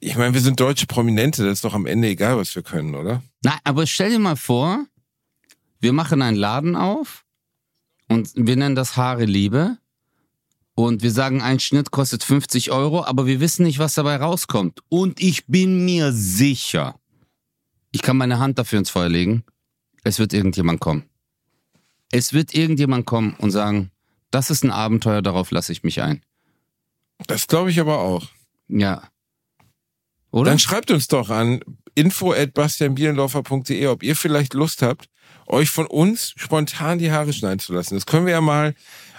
[0.00, 2.94] Ich meine, wir sind deutsche Prominente, das ist doch am Ende egal, was wir können,
[2.94, 3.22] oder?
[3.42, 4.84] Nein, aber stell dir mal vor,
[5.80, 7.24] wir machen einen Laden auf
[8.08, 9.78] und wir nennen das Haare Liebe
[10.74, 14.80] und wir sagen, ein Schnitt kostet 50 Euro, aber wir wissen nicht, was dabei rauskommt.
[14.88, 16.96] Und ich bin mir sicher,
[17.92, 19.44] ich kann meine Hand dafür ins Feuer legen,
[20.04, 21.04] es wird irgendjemand kommen.
[22.12, 23.90] Es wird irgendjemand kommen und sagen,
[24.30, 26.22] das ist ein Abenteuer, darauf lasse ich mich ein.
[27.26, 28.28] Das glaube ich aber auch.
[28.68, 29.08] Ja.
[30.30, 30.50] Oder?
[30.50, 31.60] Dann schreibt uns doch an
[31.94, 35.08] info at bastianbielendorfer.de, ob ihr vielleicht Lust habt,
[35.46, 37.94] euch von uns spontan die Haare schneiden zu lassen.
[37.94, 38.74] Das können wir ja mal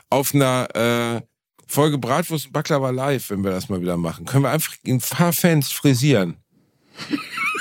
[0.09, 1.21] auf einer äh,
[1.67, 4.25] Folge Bratwurst und Baklava live, wenn wir das mal wieder machen.
[4.25, 6.38] Können wir einfach ein paar Fans frisieren.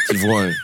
[0.09, 0.55] Sie wollen.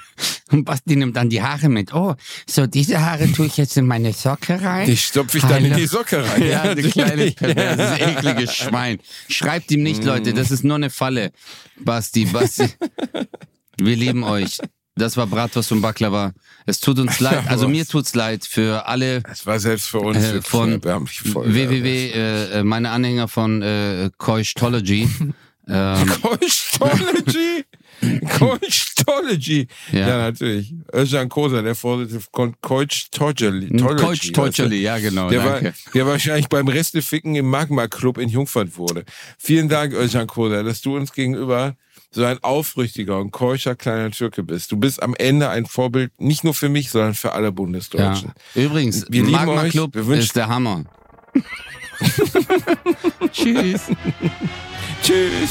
[0.51, 1.95] Und Basti nimmt dann die Haare mit.
[1.95, 2.15] Oh,
[2.49, 4.87] so diese Haare tue ich jetzt in meine Socke rein.
[4.87, 5.81] Die stopfe ich dann in Hallo.
[5.81, 6.47] die Socke rein.
[6.47, 7.37] Ja, du kleine natürlich.
[7.37, 8.99] perverses, ekliges Schwein.
[9.29, 11.33] Schreibt ihm nicht, Leute, das ist nur eine Falle.
[11.79, 12.69] Basti, Basti.
[13.79, 14.59] Wir lieben euch.
[14.97, 16.33] das war Bratos und Baklava.
[16.67, 20.19] Es tut uns leid, also mir tut's leid für alle Es war selbst für uns
[20.19, 25.09] Äh, von www, äh, äh, meine Anhänger von äh, Koichtology.
[25.71, 27.65] Ähm, Coachology!
[28.39, 29.67] Coachology!
[29.93, 30.09] Ja.
[30.09, 30.19] Ja.
[30.19, 30.75] natürlich.
[30.93, 33.77] Özcan Kosa, der Vorsitzende von Coachology.
[33.77, 35.75] Koichtology, ja genau, Der, war, danke.
[35.95, 39.05] der wahrscheinlich beim Resteficken im Magma Club in Jungfurt wurde.
[39.39, 41.75] Vielen Dank, Özcan Kosa, dass du uns gegenüber
[42.13, 44.73] so ein aufrichtiger und keuscher kleiner Türke bist.
[44.73, 47.51] Du bist am Ende ein Vorbild, nicht nur für mich, sondern für alle Ja.
[47.51, 48.33] Bundesdeutschen.
[48.55, 49.71] Übrigens, Wir Magma euch.
[49.73, 50.85] Club Wir ist der Hammer.
[53.33, 53.83] Tschüss.
[55.03, 55.51] Tschüss.